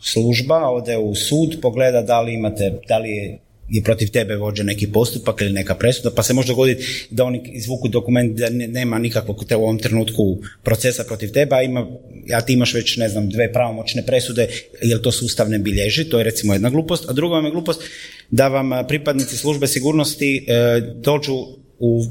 [0.00, 3.38] služba ode u sud, pogleda da li imate, da li je
[3.72, 7.42] je protiv tebe vođen neki postupak ili neka presuda, pa se može dogoditi da oni
[7.52, 11.86] izvuku dokument da ne- nema nikakvog te u ovom trenutku procesa protiv tebe, a ima,
[12.34, 14.48] a ti imaš već, ne znam, dve pravomoćne presude,
[14.82, 17.82] jel to sustav ne bilježi, to je recimo jedna glupost, a druga vam je glupost
[18.30, 21.34] da vam pripadnici službe sigurnosti e, dođu
[21.78, 22.04] u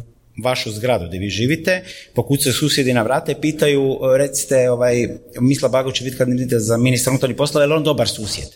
[0.44, 1.84] vašu zgradu gdje vi živite,
[2.14, 5.08] pokucaju susjedi na vrata i pitaju, e, recite, ovaj,
[5.40, 8.48] Misla Bago će biti kandidat za ministra unutarnjih poslova, je on dobar susjed?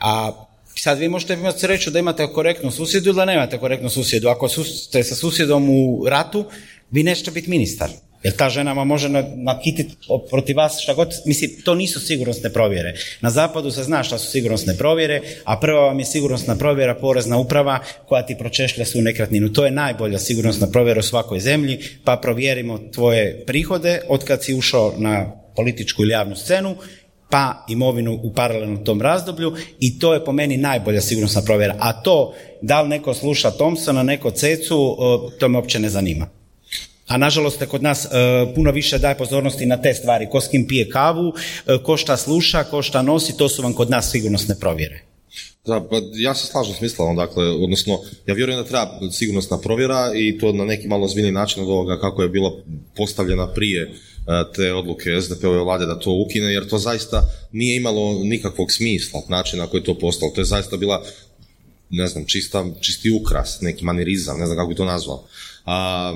[0.00, 0.32] A
[0.74, 4.28] sad vi možete imati sreću da imate korektnu susjedu ili da nemate korektnu susjedu.
[4.28, 6.44] Ako ste sa susjedom u ratu,
[6.90, 7.90] vi nećete biti ministar.
[8.22, 9.94] Jer ta žena vam može na- nakititi
[10.30, 12.94] protiv vas šta god, mislim, to nisu sigurnosne provjere.
[13.20, 17.38] Na zapadu se zna šta su sigurnosne provjere, a prva vam je sigurnosna provjera porezna
[17.38, 19.52] uprava koja ti pročešlja svu nekretninu.
[19.52, 24.54] To je najbolja sigurnosna provjera u svakoj zemlji, pa provjerimo tvoje prihode od kad si
[24.54, 26.76] ušao na političku ili javnu scenu
[27.32, 31.76] pa imovinu u paralelnom tom razdoblju i to je po meni najbolja sigurnosna provjera.
[31.78, 34.96] A to, da li neko sluša Thompsona, neko Cecu,
[35.40, 36.28] to me uopće ne zanima.
[37.06, 38.08] A nažalost kod nas e,
[38.54, 40.28] puno više daje pozornosti na te stvari.
[40.30, 41.32] Ko s kim pije kavu,
[41.66, 45.02] e, ko šta sluša, ko šta nosi, to su vam kod nas sigurnosne provjere.
[45.66, 50.12] Da, pa ja se slažem s Mislavom, dakle, odnosno, ja vjerujem da treba sigurnosna provjera
[50.14, 52.52] i to na neki malo ozbiljniji način od ovoga kako je bila
[52.96, 53.92] postavljena prije
[54.54, 59.58] te odluke SDP-ove vlade da to ukine, jer to zaista nije imalo nikakvog smisla, način
[59.58, 60.32] na koji je to postalo.
[60.34, 61.02] To je zaista bila,
[61.90, 65.24] ne znam, čista, čisti ukras, neki manirizam, ne znam kako bi to nazvao.
[65.66, 66.14] A,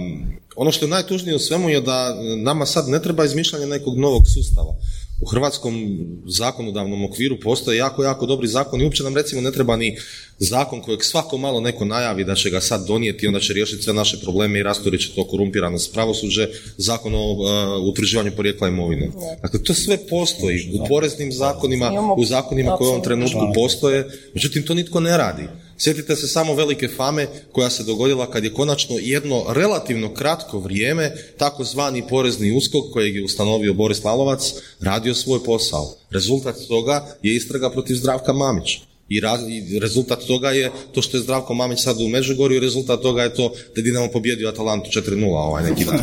[0.57, 4.23] ono što je najtužnije u svemu je da nama sad ne treba izmišljanje nekog novog
[4.35, 4.75] sustava.
[5.21, 8.85] U hrvatskom zakonodavnom okviru postoje jako, jako dobri zakoni.
[8.85, 9.97] Uopće nam recimo ne treba ni
[10.39, 13.93] zakon kojeg svako malo neko najavi da će ga sad donijeti, onda će riješiti sve
[13.95, 19.11] naše probleme i rasturit će to korumpiranost pravosuđe, zakon o uh, utvrđivanju porijekla imovine.
[19.43, 24.63] Dakle, to sve postoji u poreznim zakonima, u zakonima koje u ovom trenutku postoje, međutim
[24.63, 25.43] to nitko ne radi.
[25.79, 31.13] Sjetite se samo velike fame koja se dogodila kad je konačno jedno relativno kratko vrijeme
[31.39, 35.95] takozvani porezni uskok kojeg je ustanovio Boris Lalovac radio svoj posao.
[36.11, 38.96] Rezultat toga je istraga protiv Zdravka Mamića.
[39.09, 43.01] I, raz- i rezultat toga je to što je Zdravko Mamić sad u Međugorju, rezultat
[43.01, 45.99] toga je to da je Dinamo pobjedio Atalantu 4-0 ovaj neki dan.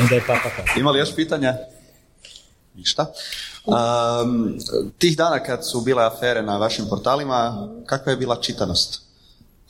[0.00, 0.22] Onda je.
[0.78, 1.54] Ima li još pitanja?
[2.74, 3.12] Ništa.
[3.66, 4.58] Um,
[4.98, 9.00] tih dana kad su bile afere na vašim portalima, kakva je bila čitanost?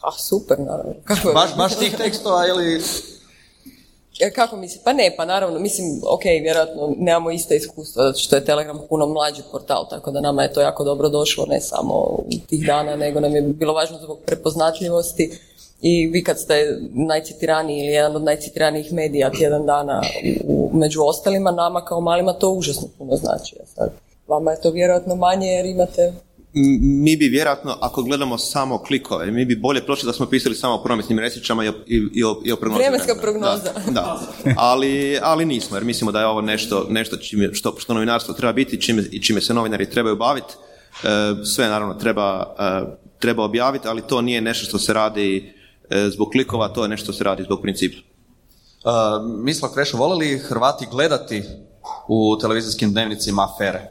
[0.01, 0.95] A super, naravno.
[1.05, 1.35] Kako je?
[1.35, 2.83] Baš, baš tih tekstova ili...
[4.35, 4.81] Kako misli?
[4.85, 9.07] Pa ne, pa naravno, mislim, ok, vjerojatno nemamo iste iskustva, zato što je Telegram puno
[9.07, 12.97] mlađi portal, tako da nama je to jako dobro došlo, ne samo u tih dana,
[12.97, 15.39] nego nam je bilo važno zbog prepoznatljivosti
[15.81, 20.03] i vi kad ste najcitiraniji ili jedan od najcitiranijih medija tjedan dana
[20.45, 23.57] u, među ostalima, nama kao malima to užasno puno znači.
[23.75, 23.91] Sad,
[24.27, 26.13] vama je to vjerojatno manje jer imate
[26.81, 30.75] mi bi vjerojatno, ako gledamo samo klikove, mi bi bolje prošli da smo pisali samo
[30.75, 33.73] o prometnim nesrećama i o, i, i o, i o prognozi Vremenska prognoza.
[33.87, 34.55] Da, da.
[34.57, 38.53] Ali, ali nismo, jer mislimo da je ovo nešto, nešto čime, što, što novinarstvo treba
[38.53, 40.55] biti čime, i čime se novinari trebaju baviti.
[41.05, 45.53] E, sve naravno treba, e, treba objaviti, ali to nije nešto što se radi
[45.91, 47.97] e, zbog klikova, to je nešto što se radi zbog principa.
[48.85, 48.93] Uh,
[49.45, 51.43] Misla Krešo, vole li Hrvati gledati
[52.09, 53.91] u televizijskim dnevnicima afere?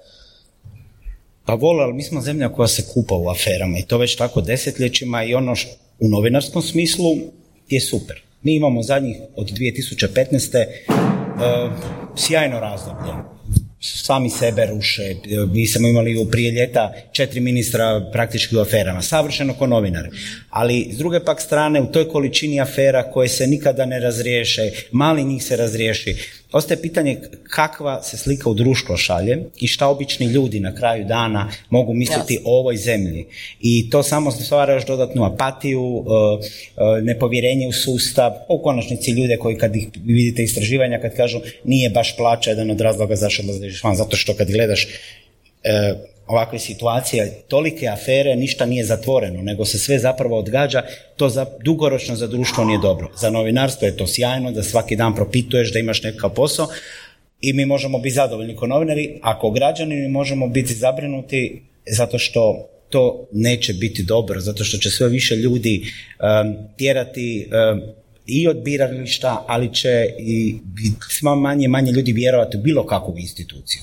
[1.46, 4.42] Pa vole, ali mi smo zemlja koja se kupa u aferama i to već tako
[4.42, 5.68] desetljećima i ono š-
[6.00, 7.06] u novinarskom smislu
[7.70, 8.22] je super.
[8.44, 10.56] Mi imamo zadnjih od 2015.
[10.56, 10.66] e,
[12.16, 13.35] sjajno razdoblje.
[13.94, 15.16] Sami sebe ruše.
[15.54, 19.02] Mi smo imali prije ljeta četiri ministra praktički u aferama.
[19.02, 20.10] Savršeno ko novinari.
[20.50, 25.24] Ali s druge pak strane, u toj količini afera koje se nikada ne razriješe, mali
[25.24, 26.16] njih se razriješi,
[26.52, 27.18] ostaje pitanje
[27.50, 32.40] kakva se slika u društvo šalje i šta obični ljudi na kraju dana mogu misliti
[32.46, 33.26] o ovoj zemlji.
[33.60, 36.46] I to samo stvara još dodatnu apatiju, e,
[37.00, 41.90] e, nepovjerenje u sustav, u konačnici ljude koji kad ih vidite istraživanja kad kažu nije
[41.90, 43.44] baš plaća jedan od razloga zašto
[43.76, 44.88] odlaziš van, zato što kad gledaš
[45.64, 45.94] e,
[46.28, 50.84] ovakve situacije, tolike afere, ništa nije zatvoreno, nego se sve zapravo odgađa,
[51.18, 53.12] to za, dugoročno za društvo nije dobro.
[53.18, 56.68] Za novinarstvo je to sjajno, da svaki dan propituješ, da imaš nekakav posao
[57.42, 62.70] i mi možemo biti zadovoljni kao novinari, ako građani mi možemo biti zabrinuti zato što
[62.90, 65.82] to neće biti dobro, zato što će sve više ljudi
[66.20, 67.82] em, tjerati em,
[68.26, 70.58] i od birališta, ali će i
[71.10, 73.82] sve manje manje ljudi vjerovati u bilo kakvu instituciju.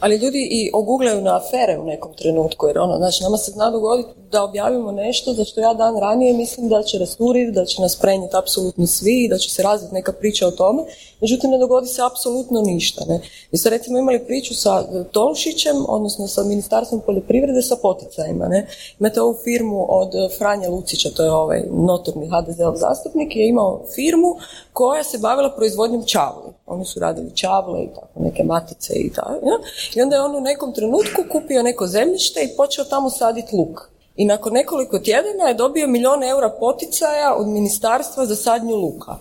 [0.00, 3.70] Ali ljudi i oguglaju na afere u nekom trenutku, jer ono, znači, nama se zna
[3.70, 7.82] dogoditi da objavimo nešto za što ja dan ranije mislim da će rasturiti, da će
[7.82, 10.82] nas prenijeti apsolutno svi i da će se razviti neka priča o tome,
[11.20, 13.04] međutim ne dogodi se apsolutno ništa.
[13.08, 13.20] Ne?
[13.52, 18.48] Mi ste recimo imali priču sa e, Tolušićem, odnosno sa Ministarstvom poljoprivrede sa poticajima.
[18.48, 18.66] Ne?
[19.00, 23.82] Imate ovu firmu od e, Franje Lucića, to je ovaj notorni HDZ-ov zastupnik, je imao
[23.94, 24.36] firmu
[24.72, 26.52] koja se bavila proizvodnjom čavli.
[26.66, 29.46] Oni su radili čavle i tako, neke matice i tako.
[29.46, 29.58] Ja?
[29.94, 33.80] I onda je on u nekom trenutku kupio neko zemljište i počeo tamo saditi luk.
[34.16, 39.16] I nakon nekoliko tjedana je dobio milijun eura poticaja od ministarstva za sadnju luka.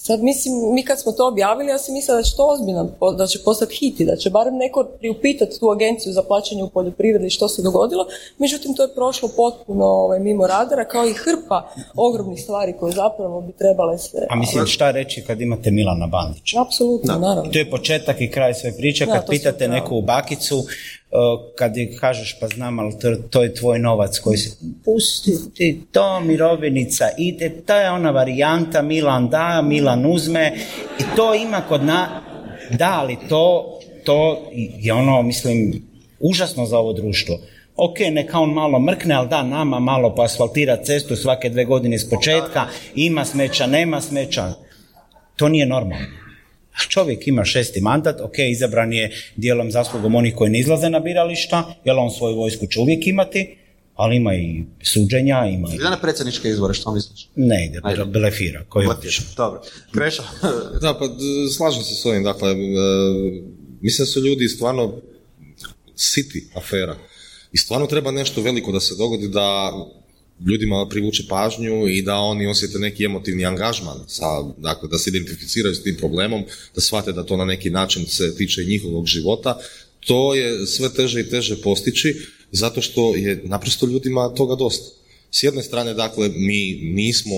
[0.00, 3.26] Sad mislim, mi kad smo to objavili, ja sam mislila da će to ozbiljno, da
[3.26, 7.30] će postati hit i da će barem neko priupitati tu agenciju za plaćanje u poljoprivredi
[7.30, 8.06] što se dogodilo.
[8.38, 13.40] Međutim, to je prošlo potpuno ovaj, mimo radara, kao i hrpa ogromnih stvari koje zapravo
[13.40, 14.26] bi trebale se...
[14.30, 16.62] A mislim, šta reći kad imate Milana Bandića?
[16.62, 17.50] Apsolutno, naravno.
[17.52, 19.06] To je početak i kraj sve priče.
[19.06, 20.64] Kad pitate neku bakicu, uh,
[21.58, 24.56] kad je kažeš pa znam, ali to, to je tvoj novac koji se...
[24.84, 30.52] Pusti ti to, mirovinica ide, to je ona varijanta, Milan da, Milan uzme
[31.00, 32.22] i to ima kod na...
[32.70, 35.82] Da, ali to, to je ono, mislim,
[36.20, 37.38] užasno za ovo društvo.
[37.76, 42.10] Ok, neka on malo mrkne, ali da, nama malo poasfaltira cestu svake dve godine iz
[42.10, 44.52] početka, ima smeća, nema smeća.
[45.36, 46.27] To nije normalno.
[46.88, 51.74] Čovjek ima šesti mandat, ok, izabran je dijelom zaslugom onih koji ne izlaze na birališta,
[51.84, 53.56] jer on svoju vojsku će uvijek imati,
[53.94, 55.78] ali ima i suđenja, ima i...
[55.78, 57.28] Na predsjedničke izbore, što misliš?
[57.36, 58.04] Ne ide, Ajde.
[58.04, 58.88] blefira, koji.
[59.36, 59.60] Dobro.
[59.94, 60.22] Krešo,
[60.82, 61.04] Da, pa
[61.56, 62.54] slažem se s ovim, dakle, e,
[63.80, 65.00] mislim da su ljudi stvarno
[65.96, 66.96] siti afera
[67.52, 69.72] i stvarno treba nešto veliko da se dogodi da
[70.46, 74.24] ljudima privuče pažnju i da oni osjete neki emotivni angažman, sa,
[74.58, 78.36] dakle, da se identificiraju s tim problemom, da shvate da to na neki način se
[78.36, 79.58] tiče njihovog života,
[80.00, 82.14] to je sve teže i teže postići
[82.52, 84.98] zato što je naprosto ljudima toga dosta.
[85.30, 87.34] S jedne strane, dakle, mi nismo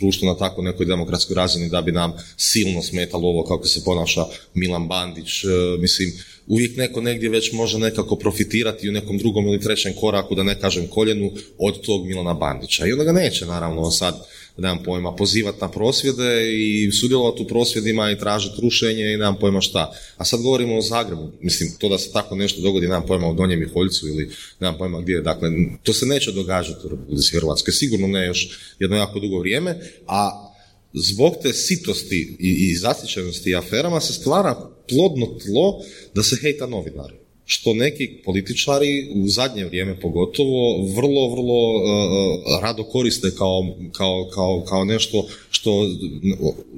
[0.00, 4.24] društvo na tako nekoj demokratskoj razini da bi nam silno smetalo ovo kako se ponaša
[4.54, 5.44] Milan Bandić.
[5.44, 6.12] E, mislim,
[6.46, 10.60] uvijek neko negdje već može nekako profitirati u nekom drugom ili trećem koraku, da ne
[10.60, 12.86] kažem koljenu, od tog Milana Bandića.
[12.86, 14.26] I onda ga neće, naravno, sad,
[14.58, 19.60] nemam pojma, pozivati na prosvjede i sudjelovati u prosvjedima i tražiti rušenje i nemam pojma
[19.60, 19.92] šta.
[20.16, 21.32] A sad govorimo o Zagrebu.
[21.40, 24.30] Mislim, to da se tako nešto dogodi, nemam pojma o Donjem Miholjcu ili
[24.60, 25.20] nemam pojma gdje.
[25.20, 25.48] Dakle,
[25.82, 27.72] to se neće događati u Republici Hrvatskoj.
[27.72, 30.52] Sigurno ne još jedno jako dugo vrijeme, a
[30.92, 35.80] zbog te sitosti i, i zasićenosti aferama se stvara plodno tlo
[36.14, 37.14] da se hejta novinari.
[37.48, 44.64] što neki političari u zadnje vrijeme pogotovo vrlo, vrlo uh, rado koriste kao, kao, kao,
[44.68, 45.70] kao nešto što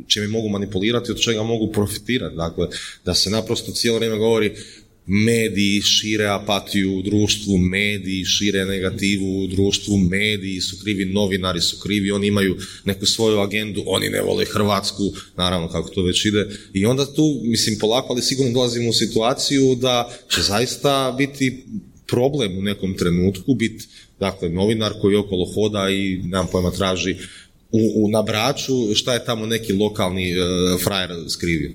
[0.06, 2.36] čime mogu manipulirati, od čega mogu profitirati.
[2.36, 2.68] Dakle,
[3.04, 4.54] da se naprosto cijelo vrijeme govori
[5.08, 11.78] mediji šire apatiju u društvu, mediji šire negativu u društvu, mediji su krivi, novinari su
[11.78, 16.46] krivi, oni imaju neku svoju agendu, oni ne vole Hrvatsku, naravno kako to već ide.
[16.72, 21.64] I onda tu, mislim, polako, ali sigurno dolazimo u situaciju da će zaista biti
[22.06, 23.86] problem u nekom trenutku, biti
[24.20, 27.16] dakle, novinar koji okolo hoda i nam pojma traži
[27.72, 28.24] u, u, na
[28.94, 31.72] šta je tamo neki lokalni uh, frajer skrivio.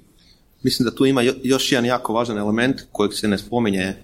[0.63, 3.95] Mislim da tu ima još jedan jako važan element kojeg se ne spominje e,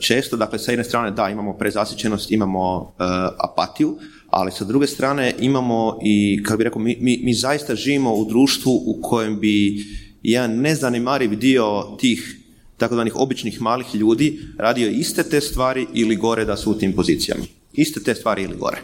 [0.00, 0.36] često.
[0.36, 3.02] Dakle, sa jedne strane da, imamo prezasićenost, imamo e,
[3.38, 3.96] apatiju,
[4.30, 8.24] ali sa druge strane imamo i, kako bi rekao, mi, mi, mi zaista živimo u
[8.24, 9.84] društvu u kojem bi
[10.22, 12.38] jedan nezanimariv dio tih
[12.76, 17.44] takozvanih običnih malih ljudi radio iste te stvari ili gore da su u tim pozicijama.
[17.72, 18.78] Iste te stvari ili gore.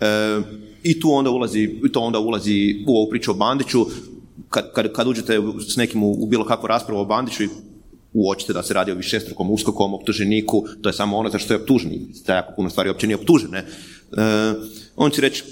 [0.00, 0.40] E,
[0.82, 3.86] I tu onda ulazi, to onda ulazi u ovu priču o Bandiću,
[4.52, 5.38] kad, kad, kad uđete
[5.68, 7.48] s nekim u, bilo kakvu raspravu o Bandiću i
[8.12, 11.60] uočite da se radi o višestrukom uskokom optuženiku, to je samo ono za što je
[11.60, 13.66] optuženi, da jako puno stvari uopće nije optužene, e,
[14.96, 15.44] on će reći,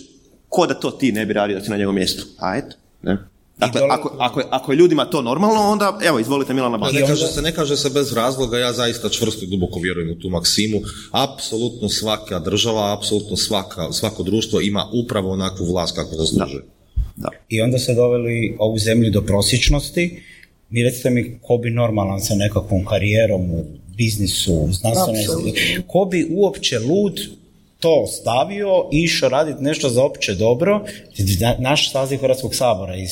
[0.49, 2.27] ko da to ti ne bi radio da si na njegovom mjestu?
[2.39, 3.19] A eto, ne?
[3.61, 7.01] Dakle, ako, ako, je, ako je ljudima to normalno, onda evo, izvolite Milana Bandića.
[7.01, 10.21] Ne kaže, se, ne kaže se bez razloga, ja zaista čvrsto i duboko vjerujem u
[10.21, 10.81] tu maksimu.
[11.11, 16.63] Apsolutno svaka država, apsolutno svaka, svako društvo ima upravo onakvu vlast kako zaslužuje.
[16.63, 16.80] Da.
[17.49, 20.23] I onda ste doveli ovu zemlju do prosječnosti.
[20.71, 23.65] Mi recite mi ko bi normalan sa nekakvom karijerom u
[23.97, 25.25] biznisu, znanstvenoj
[25.87, 27.21] ko bi uopće lud
[27.81, 30.85] to stavio i išao raditi nešto za opće dobro.
[31.59, 33.11] Naš saziv Hrvatskog sabora iz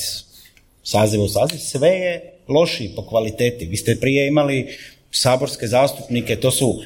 [0.82, 3.66] saziva u saziv, sve je lošiji po kvaliteti.
[3.66, 4.66] Vi ste prije imali
[5.11, 6.80] saborske zastupnike, to su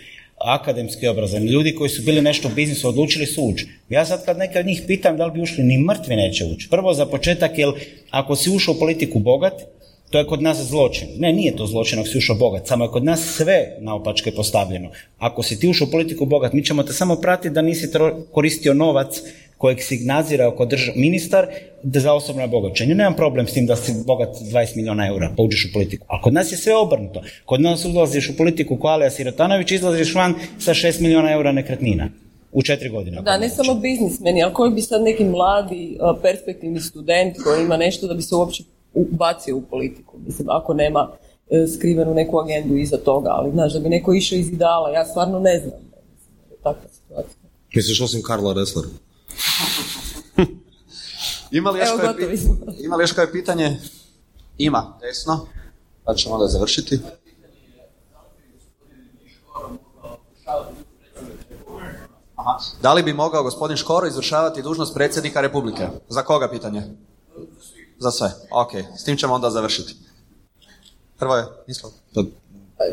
[0.45, 3.66] akademski obrazovani, ljudi koji su bili nešto u biznisu, odlučili su ući.
[3.88, 6.68] Ja sad kad neke od njih pitam da li bi ušli, ni mrtvi neće ući.
[6.70, 7.68] Prvo za početak, jer
[8.11, 9.53] ako si ušao u politiku bogat,
[10.11, 11.09] to je kod nas zločin.
[11.18, 14.90] Ne, nije to zločin ako si ušao bogat, samo je kod nas sve naopačke postavljeno.
[15.18, 17.88] Ako si ti ušao u politiku bogat, mi ćemo te samo pratiti da nisi
[18.32, 19.20] koristio novac
[19.62, 21.46] kojeg si nadzira oko ministar
[21.82, 22.94] za osobno bogaćenje.
[22.94, 26.06] Nemam problem s tim da si bogat 20 milijuna eura, pa uđeš u politiku.
[26.08, 27.22] A kod nas je sve obrnuto.
[27.44, 32.08] Kod nas ulaziš u politiku ko Alija Sirotanović, izlaziš van sa 6 milijuna eura nekretnina
[32.52, 33.22] u četiri godine.
[33.22, 38.06] Da, ne samo biznismeni, ali koji bi sad neki mladi, perspektivni student koji ima nešto
[38.06, 38.62] da bi se uopće
[38.94, 40.18] ubacio u politiku.
[40.26, 41.10] Mislim, ako nema
[41.50, 45.04] e, skrivenu neku agendu iza toga, ali znaš, da bi neko išao iz ideala, ja
[45.04, 45.80] stvarno ne znam.
[46.62, 47.36] Takva situacija.
[47.74, 48.84] Misliš osim Karla Resler?
[51.51, 52.39] Ima li još Evo, koje,
[52.78, 53.80] ima li još koje pitanje?
[54.59, 55.47] Ima, desno.
[56.05, 57.01] Pa ćemo onda završiti.
[62.37, 62.59] Aha.
[62.83, 65.89] Da li bi mogao gospodin Škoro izvršavati dužnost predsjednika Republike?
[66.09, 66.83] Za koga pitanje?
[67.99, 68.33] Za sve.
[68.51, 69.97] Ok, s tim ćemo onda završiti.
[71.18, 71.45] Prvo je,
[72.78, 72.85] Pa,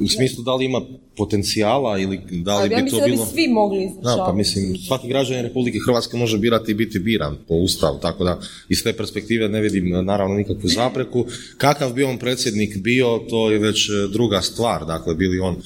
[0.00, 0.80] u smislu da li ima
[1.16, 3.16] potencijala ili da li ja bi to bilo...
[3.16, 6.98] Da bi svi mogli Da, pa mislim, svaki građanin Republike Hrvatske može birati i biti
[6.98, 11.26] biran po ustavu, tako da iz te perspektive ne vidim naravno nikakvu zapreku.
[11.56, 15.56] Kakav bi on predsjednik bio, to je već druga stvar, dakle, bili on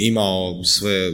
[0.00, 1.12] imao sve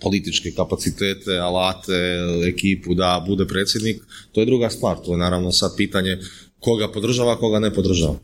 [0.00, 2.18] političke kapacitete, alate,
[2.48, 4.02] ekipu da bude predsjednik,
[4.32, 6.18] to je druga stvar, to je naravno sad pitanje
[6.60, 8.16] koga podržava, koga ne podržava.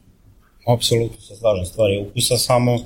[0.67, 2.79] Apsolutno se slažem, stvari ukusa samo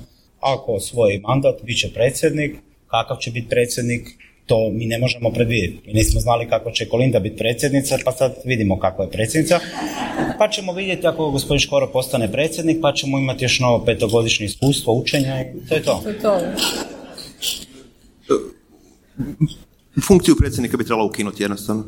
[0.45, 2.55] ako osvoji mandat, bit će predsjednik,
[2.87, 4.07] kakav će biti predsjednik,
[4.45, 5.87] to mi ne možemo predvidjeti.
[5.87, 9.59] Mi nismo znali kako će Kolinda biti predsjednica, pa sad vidimo kako je predsjednica.
[10.37, 14.93] Pa ćemo vidjeti ako gospodin Škoro postane predsjednik, pa ćemo imati još novo petogodišnje iskustvo
[14.93, 16.01] učenja i to je to.
[16.03, 16.39] To je to.
[20.01, 21.83] Funkciju predsjednika bi trebalo ukinuti jednostavno.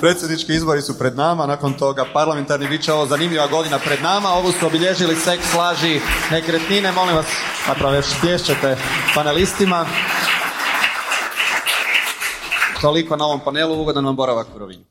[0.00, 4.28] Predsjednički izbori su pred nama, nakon toga parlamentarni bit će ovo zanimljiva godina pred nama.
[4.28, 6.92] Ovo su obilježili seks, laži, nekretnine.
[6.92, 7.26] Molim vas,
[7.66, 8.76] zapravo već pješćete
[9.14, 9.86] panelistima.
[12.80, 14.84] Toliko na ovom panelu, ugodan vam boravak u Rovinju.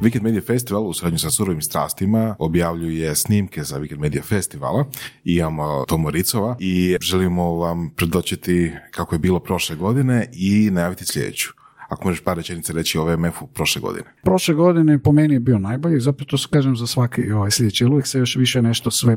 [0.00, 4.84] Weekend Media Festival u suradnju sa surovim strastima objavljuje snimke za Weekend Media Festivala
[5.24, 5.84] i imamo
[6.58, 11.48] i želimo vam predočiti kako je bilo prošle godine i najaviti sljedeću.
[11.88, 14.04] Ako možeš par rečenica reći o VMF-u prošle godine.
[14.22, 18.06] Prošle godine po meni je bio najbolji, zapravo to kažem za svaki ovaj, sljedeći, uvijek
[18.06, 19.16] se još više nešto sve